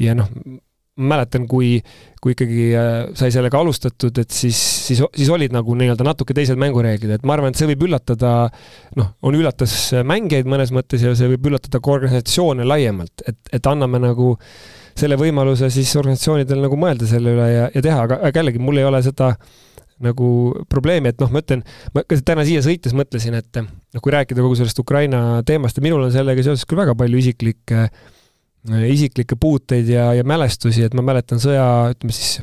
ja 0.00 0.16
noh, 0.18 0.30
mäletan, 0.98 1.44
kui, 1.46 1.76
kui 2.22 2.34
ikkagi 2.34 2.64
äh, 2.74 2.88
sai 3.18 3.30
sellega 3.34 3.60
alustatud, 3.60 4.18
et 4.18 4.34
siis, 4.34 4.58
siis, 4.88 5.02
siis 5.14 5.30
olid 5.30 5.54
nagu 5.54 5.76
nii-öelda 5.78 6.06
natuke 6.06 6.34
teised 6.34 6.58
mängureeglid, 6.58 7.12
et 7.14 7.28
ma 7.28 7.36
arvan, 7.36 7.54
et 7.54 7.60
see 7.60 7.68
võib 7.70 7.86
üllatada, 7.86 8.32
noh, 8.98 9.12
on 9.22 9.38
üllatas 9.38 9.76
mängijaid 10.06 10.50
mõnes 10.50 10.74
mõttes 10.74 11.04
ja 11.06 11.14
see 11.18 11.30
võib 11.36 11.46
üllatada 11.52 11.80
ka 11.82 11.94
organisatsioone 11.94 12.66
laiemalt, 12.66 13.24
et, 13.30 13.38
et 13.54 13.70
anname 13.70 14.02
nagu 14.02 14.34
selle 14.98 15.14
võimaluse 15.20 15.70
siis 15.70 15.94
organisatsioonidel 16.00 16.64
nagu 16.64 16.76
mõelda 16.80 17.06
selle 17.06 17.36
üle 17.36 17.48
ja, 17.52 17.70
ja 17.70 17.84
teha, 17.84 18.02
aga, 18.08 18.18
aga 18.26 18.42
jällegi 18.42 18.62
mul 18.62 18.82
ei 18.82 18.88
ole 18.88 18.98
seda 19.06 19.30
äh, 19.36 19.67
nagu 20.04 20.28
probleemi, 20.70 21.12
et 21.12 21.22
noh, 21.22 21.30
ma 21.34 21.42
ütlen, 21.42 21.64
ma 21.94 22.04
täna 22.06 22.44
siia 22.46 22.62
sõites 22.64 22.94
mõtlesin, 22.96 23.36
et 23.38 23.60
noh, 23.62 24.02
kui 24.02 24.14
rääkida 24.14 24.44
kogu 24.44 24.58
sellest 24.58 24.78
Ukraina 24.82 25.40
teemast 25.46 25.80
ja 25.80 25.84
minul 25.84 26.06
on 26.06 26.14
sellega 26.14 26.44
seoses 26.46 26.66
küll 26.68 26.80
väga 26.80 26.94
palju 26.98 27.22
isiklikke, 27.22 27.88
isiklikke 28.90 29.38
puuteid 29.40 29.90
ja, 29.90 30.10
ja 30.18 30.26
mälestusi, 30.26 30.86
et 30.86 30.94
ma 30.98 31.04
mäletan 31.10 31.42
sõja, 31.42 31.66
ütleme 31.94 32.14
siis, 32.14 32.38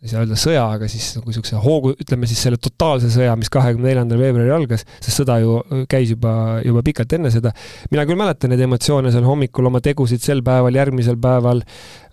ei 0.00 0.08
saa 0.08 0.22
öelda 0.22 0.36
sõja, 0.40 0.62
aga 0.76 0.86
siis 0.88 1.10
nagu 1.18 1.28
niisuguse 1.28 1.58
hoogu, 1.60 1.92
ütleme 2.00 2.28
siis 2.28 2.40
selle 2.40 2.56
totaalse 2.56 3.10
sõja, 3.12 3.34
mis 3.36 3.52
kahekümne 3.52 3.90
neljandal 3.90 4.22
veebruaril 4.22 4.54
algas, 4.56 4.86
sest 4.96 5.20
sõda 5.20 5.36
ju 5.42 5.58
käis 5.92 6.14
juba, 6.14 6.32
juba 6.64 6.84
pikalt 6.86 7.18
enne 7.18 7.32
seda. 7.34 7.52
mina 7.92 8.06
küll 8.08 8.20
mäletan 8.20 8.54
neid 8.54 8.64
emotsioone 8.64 9.12
seal 9.12 9.28
hommikul, 9.28 9.68
oma 9.68 9.82
tegusid 9.84 10.24
sel 10.24 10.40
päeval, 10.46 10.80
järgmisel 10.80 11.20
päeval, 11.20 11.64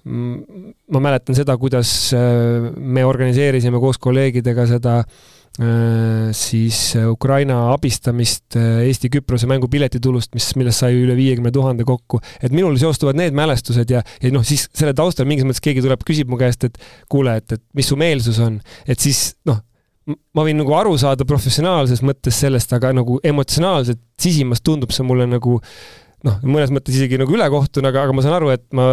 Mm, 0.07 0.71
ma 0.93 0.99
mäletan 1.03 1.35
seda, 1.35 1.57
kuidas 1.59 1.89
äh, 2.15 2.69
me 2.77 3.03
organiseerisime 3.03 3.79
koos 3.81 3.97
kolleegidega 3.99 4.63
seda 4.69 4.93
äh, 5.01 5.25
siis 6.37 6.79
äh, 6.95 7.07
Ukraina 7.09 7.71
abistamist 7.73 8.57
Eesti-Küprose 8.57 9.49
mängu 9.49 9.69
piletitulust, 9.73 10.33
mis, 10.37 10.51
millest 10.59 10.83
sai 10.83 10.93
üle 10.99 11.15
viiekümne 11.17 11.51
tuhande 11.53 11.85
kokku. 11.87 12.19
et 12.41 12.53
minul 12.53 12.77
seostuvad 12.77 13.17
need 13.17 13.37
mälestused 13.37 13.89
ja, 13.89 14.03
ja 14.21 14.33
noh, 14.33 14.45
siis 14.45 14.67
selle 14.77 14.93
taustal 14.97 15.25
mingis 15.29 15.47
mõttes 15.47 15.63
keegi 15.65 15.81
tuleb, 15.81 16.03
küsib 16.05 16.29
mu 16.29 16.37
käest, 16.37 16.67
et 16.69 16.77
kuule, 17.09 17.39
et, 17.41 17.57
et 17.57 17.63
mis 17.77 17.89
su 17.89 17.97
meelsus 17.97 18.37
on, 18.43 18.59
et 18.85 19.01
siis 19.01 19.31
noh, 19.49 19.63
ma 20.07 20.45
võin 20.45 20.61
nagu 20.61 20.75
aru 20.77 20.93
saada 20.99 21.25
professionaalses 21.27 22.03
mõttes 22.05 22.37
sellest, 22.45 22.71
aga 22.77 22.93
nagu 22.95 23.17
emotsionaalselt 23.25 24.03
sisimas 24.21 24.61
tundub 24.61 24.93
see 24.93 25.05
mulle 25.07 25.25
nagu 25.27 25.57
äh, 25.57 26.06
noh, 26.25 26.37
mõnes 26.45 26.71
mõttes 26.73 26.95
isegi 26.97 27.19
nagu 27.21 27.33
ülekohtun, 27.35 27.85
aga, 27.89 28.07
aga 28.07 28.15
ma 28.15 28.23
saan 28.25 28.37
aru, 28.39 28.49
et 28.55 28.65
ma 28.77 28.87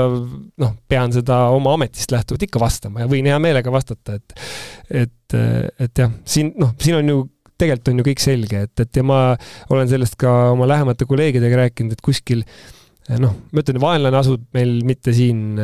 noh, 0.61 0.75
pean 0.91 1.15
seda 1.15 1.47
oma 1.55 1.73
ametist 1.79 2.13
lähtuvalt 2.13 2.45
ikka 2.45 2.61
vastama 2.61 3.05
ja 3.05 3.09
võin 3.11 3.29
hea 3.31 3.39
meelega 3.43 3.73
vastata, 3.73 4.19
et 4.19 4.37
et, 5.05 5.39
et 5.81 6.05
jah, 6.05 6.13
siin 6.29 6.53
noh, 6.61 6.75
siin 6.81 7.01
on 7.01 7.11
ju 7.11 7.23
tegelikult 7.61 7.91
on 7.93 8.01
ju 8.01 8.07
kõik 8.11 8.23
selge, 8.23 8.63
et, 8.67 8.83
et 8.83 9.01
ja 9.01 9.05
ma 9.07 9.19
olen 9.73 9.91
sellest 9.91 10.19
ka 10.21 10.31
oma 10.53 10.69
lähemate 10.69 11.07
kolleegidega 11.09 11.65
rääkinud, 11.65 11.95
et 11.95 12.05
kuskil 12.05 12.43
noh, 13.21 13.35
ma 13.53 13.63
ütlen, 13.63 13.81
vaenlane 13.83 14.19
asub 14.21 14.45
meil 14.57 14.81
mitte 14.87 15.15
siin 15.17 15.55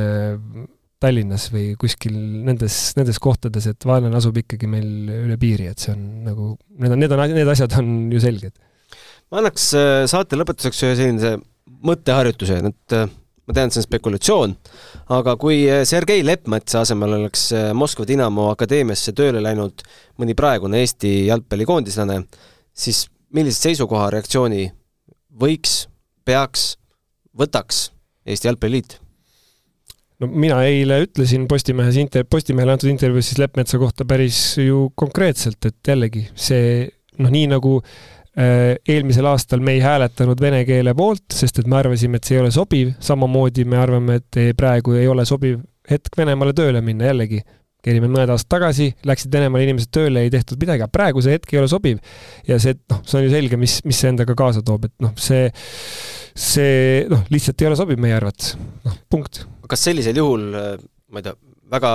Tallinnas 1.01 1.47
või 1.49 1.71
kuskil 1.81 2.17
nendes, 2.45 2.75
nendes 2.99 3.17
kohtades, 3.23 3.65
et 3.71 3.87
vaenlane 3.89 4.19
asub 4.19 4.37
ikkagi 4.37 4.69
meil 4.69 5.09
üle 5.23 5.39
piiri, 5.41 5.71
et 5.73 5.81
see 5.81 5.95
on 5.95 6.03
nagu, 6.27 6.51
need 6.77 6.93
on, 6.93 7.01
need 7.01 7.15
on, 7.17 7.23
need 7.39 7.53
asjad 7.53 7.79
on 7.81 7.95
ju 8.13 8.21
selged. 8.21 8.53
ma 9.31 9.41
annaks 9.41 9.71
äh, 9.79 10.03
saate 10.11 10.37
lõpetuseks 10.37 10.85
ühe 10.85 10.99
sellise 10.99 11.39
mõtteharjutuse, 11.87 12.61
et 12.71 12.97
äh, 12.97 13.11
ma 13.47 13.57
tean, 13.57 13.71
et 13.71 13.77
see 13.77 13.83
on 13.83 13.87
spekulatsioon, 13.87 14.57
aga 15.17 15.37
kui 15.41 15.63
äh, 15.69 15.83
Sergei 15.89 16.25
Leppmetsa 16.27 16.85
asemel 16.85 17.19
oleks 17.19 17.49
Moskva 17.77 18.07
Dinamo 18.09 18.51
akadeemiasse 18.55 19.15
tööle 19.17 19.43
läinud 19.45 19.85
mõni 20.21 20.37
praegune 20.39 20.83
Eesti 20.85 21.27
jalgpallikoondislane, 21.31 22.21
siis 22.73 23.07
millise 23.35 23.63
seisukoha, 23.69 24.11
reaktsiooni 24.15 24.67
võiks, 25.41 25.85
peaks, 26.27 26.75
võtaks 27.37 27.89
Eesti 28.27 28.51
Jalgpalliliit? 28.51 28.99
no 30.21 30.29
mina 30.29 30.59
eile 30.69 31.01
ütlesin 31.07 31.47
Postimehes 31.49 31.97
inter-, 32.01 32.27
Postimehele 32.29 32.75
antud 32.77 32.91
intervjuus 32.93 33.31
siis 33.31 33.41
Leppmetsa 33.41 33.81
kohta 33.81 34.05
päris 34.05 34.41
ju 34.61 34.91
konkreetselt, 34.99 35.65
et 35.65 35.93
jällegi 35.93 36.27
see 36.37 36.89
noh, 37.21 37.33
nii 37.33 37.47
nagu 37.55 37.79
äh, 37.81 38.20
eelmisel 38.37 39.27
aastal 39.27 39.63
me 39.65 39.73
ei 39.75 39.81
hääletanud 39.83 40.41
vene 40.41 40.61
keele 40.69 40.95
poolt, 40.95 41.25
sest 41.35 41.59
et 41.59 41.67
me 41.67 41.81
arvasime, 41.81 42.21
et 42.21 42.29
see 42.29 42.37
ei 42.37 42.45
ole 42.45 42.53
sobiv, 42.55 42.93
samamoodi 43.03 43.65
me 43.67 43.81
arvame, 43.81 44.21
et 44.21 44.39
praegu 44.57 44.95
ei 44.99 45.09
ole 45.11 45.25
sobiv 45.29 45.59
hetk 45.91 46.15
Venemaale 46.19 46.55
tööle 46.55 46.83
minna, 46.85 47.09
jällegi 47.11 47.41
käisime 47.85 48.11
mõned 48.13 48.31
aastad 48.33 48.51
tagasi, 48.59 48.91
läksid 49.09 49.33
Venemaale 49.33 49.67
inimesed 49.67 49.93
tööle, 49.95 50.25
ei 50.25 50.33
tehtud 50.33 50.61
midagi, 50.61 50.85
aga 50.85 50.93
praegu 50.93 51.23
see 51.25 51.37
hetk 51.37 51.55
ei 51.55 51.61
ole 51.63 51.71
sobiv. 51.73 52.01
ja 52.49 52.59
see, 52.61 52.77
noh, 52.93 53.01
see 53.09 53.21
on 53.21 53.27
ju 53.27 53.33
selge, 53.33 53.61
mis, 53.61 53.79
mis 53.89 54.01
see 54.03 54.13
endaga 54.13 54.37
kaasa 54.37 54.63
toob, 54.67 54.87
et 54.91 54.95
noh, 55.05 55.15
see, 55.21 55.49
see 56.37 57.07
noh, 57.11 57.25
lihtsalt 57.33 57.63
ei 57.63 57.71
ole 57.71 57.79
sobiv 57.81 58.03
meie 58.03 58.17
arvates, 58.19 58.55
noh, 58.87 58.99
punkt. 59.13 59.45
Kas 59.71 59.87
sellisel 59.89 60.21
juhul, 60.21 60.49
äh, 60.59 60.75
ma 61.11 61.23
ei 61.23 61.29
tea, 61.29 61.37
väga 61.73 61.93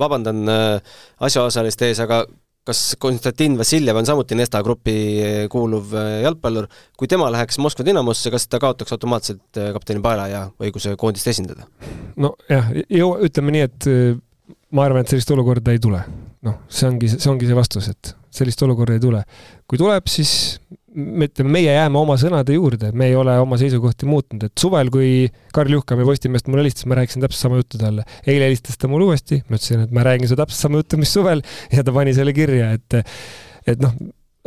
vabandan 0.00 0.44
äh, 0.52 1.00
asjaosaliste 1.28 1.90
ees, 1.90 2.00
aga 2.04 2.22
kas 2.66 2.96
Konstantin 3.00 3.56
Vassiljev 3.58 3.96
on 3.96 4.06
samuti 4.08 4.36
Nesta 4.38 4.62
Grupi 4.62 4.96
äh, 5.22 5.40
kuuluv 5.52 5.94
jalgpallur, 6.22 6.68
kui 6.98 7.10
tema 7.10 7.30
läheks 7.32 7.60
Moskva 7.62 7.86
Dinamosse, 7.86 8.32
kas 8.34 8.48
ta 8.48 8.60
kaotaks 8.62 8.96
automaatselt 8.96 9.60
kapteni 9.76 10.02
paela 10.04 10.28
ja 10.28 10.46
õiguse 10.62 10.96
koondist 11.00 11.30
esindada? 11.30 11.68
nojah, 12.18 12.72
ütleme 13.28 13.54
nii, 13.54 13.66
et 13.68 13.90
ma 14.74 14.84
arvan, 14.84 15.04
et 15.04 15.12
sellist 15.12 15.30
olukorda 15.32 15.74
ei 15.74 15.82
tule. 15.82 16.00
noh, 16.46 16.60
see 16.70 16.86
ongi, 16.88 17.10
see 17.14 17.30
ongi 17.30 17.48
see 17.48 17.56
vastus, 17.56 17.88
et 17.90 18.12
sellist 18.34 18.62
olukorda 18.66 18.98
ei 18.98 19.02
tule. 19.02 19.22
kui 19.68 19.80
tuleb, 19.80 20.06
siis 20.10 20.60
ütleme, 20.98 21.52
meie 21.54 21.74
jääme 21.74 22.00
oma 22.00 22.16
sõnade 22.20 22.56
juurde, 22.56 22.90
me 22.96 23.08
ei 23.10 23.16
ole 23.18 23.34
oma 23.40 23.58
seisukohti 23.60 24.08
muutnud, 24.08 24.48
et 24.48 24.60
suvel, 24.60 24.90
kui 24.94 25.28
Karl 25.54 25.76
Juhkami 25.76 26.06
Postimehest 26.08 26.50
mulle 26.50 26.64
helistas, 26.64 26.88
ma 26.90 26.98
rääkisin 26.98 27.24
täpselt 27.24 27.46
sama 27.46 27.60
juttu 27.60 27.80
talle. 27.80 28.04
eile 28.26 28.48
helistas 28.48 28.78
ta 28.80 28.90
mulle 28.90 29.08
uuesti, 29.08 29.40
ma 29.48 29.58
ütlesin, 29.58 29.84
et 29.86 29.94
ma 29.94 30.04
räägin 30.06 30.30
sulle 30.30 30.42
täpselt 30.42 30.66
sama 30.66 30.82
juttu, 30.82 31.00
mis 31.00 31.12
suvel 31.14 31.42
ja 31.72 31.84
ta 31.86 31.94
pani 31.94 32.14
selle 32.16 32.34
kirja, 32.36 32.72
et 32.76 32.98
et 33.68 33.82
noh, 33.82 33.94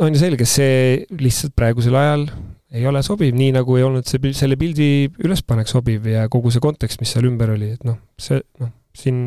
on 0.02 0.12
ju 0.12 0.20
selge, 0.20 0.46
see 0.48 1.06
lihtsalt 1.20 1.56
praegusel 1.56 1.96
ajal 1.98 2.26
ei 2.72 2.86
ole 2.88 3.02
sobiv, 3.04 3.34
nii 3.36 3.52
nagu 3.58 3.76
ei 3.76 3.84
olnud 3.86 4.08
see, 4.08 4.32
selle 4.36 4.56
pildi 4.60 5.08
ülespanek 5.22 5.68
sobiv 5.70 6.06
ja 6.08 6.24
kogu 6.32 6.52
see 6.52 6.62
kontekst, 6.64 7.02
mis 7.02 7.12
seal 7.12 7.28
ümber 7.28 7.52
oli, 7.54 7.74
et 7.76 7.84
noh, 7.86 8.00
see 8.20 8.40
noh, 8.62 8.72
siin, 8.96 9.18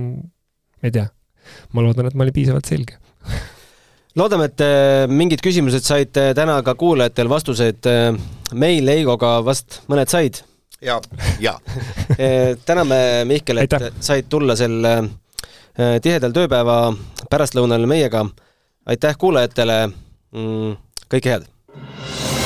ma 0.82 0.90
ei 0.90 0.96
tea, 0.96 1.10
ma 1.74 1.86
loodan, 1.86 2.10
et 2.10 2.18
ma 2.18 2.26
olin 2.26 2.36
piisavalt 2.36 2.70
selge 2.70 2.98
loodame, 4.20 4.50
et 4.50 4.64
äh, 4.64 5.06
mingid 5.12 5.44
küsimused 5.44 5.86
said 5.86 6.16
äh, 6.20 6.32
täna 6.38 6.60
ka 6.66 6.76
kuulajatel 6.80 7.30
vastuseid. 7.32 7.82
Äh, 7.90 8.18
meil 8.56 8.88
Eigoga 8.94 9.38
vast 9.46 9.82
mõned 9.92 10.12
said. 10.12 10.44
ja, 10.82 11.00
ja 11.42 11.56
täname, 12.68 12.98
Mihkel, 13.26 13.64
et 13.64 13.74
Aitäh. 13.74 13.96
said 14.00 14.28
tulla 14.30 14.56
sel 14.60 14.84
tihedal 15.76 16.36
tööpäeva 16.36 16.94
pärastlõunal 17.32 17.88
meiega. 17.90 18.26
aitäh 18.86 19.18
kuulajatele. 19.18 19.80
Mm, 20.36 20.78
kõike 21.10 21.32
head. 21.32 22.45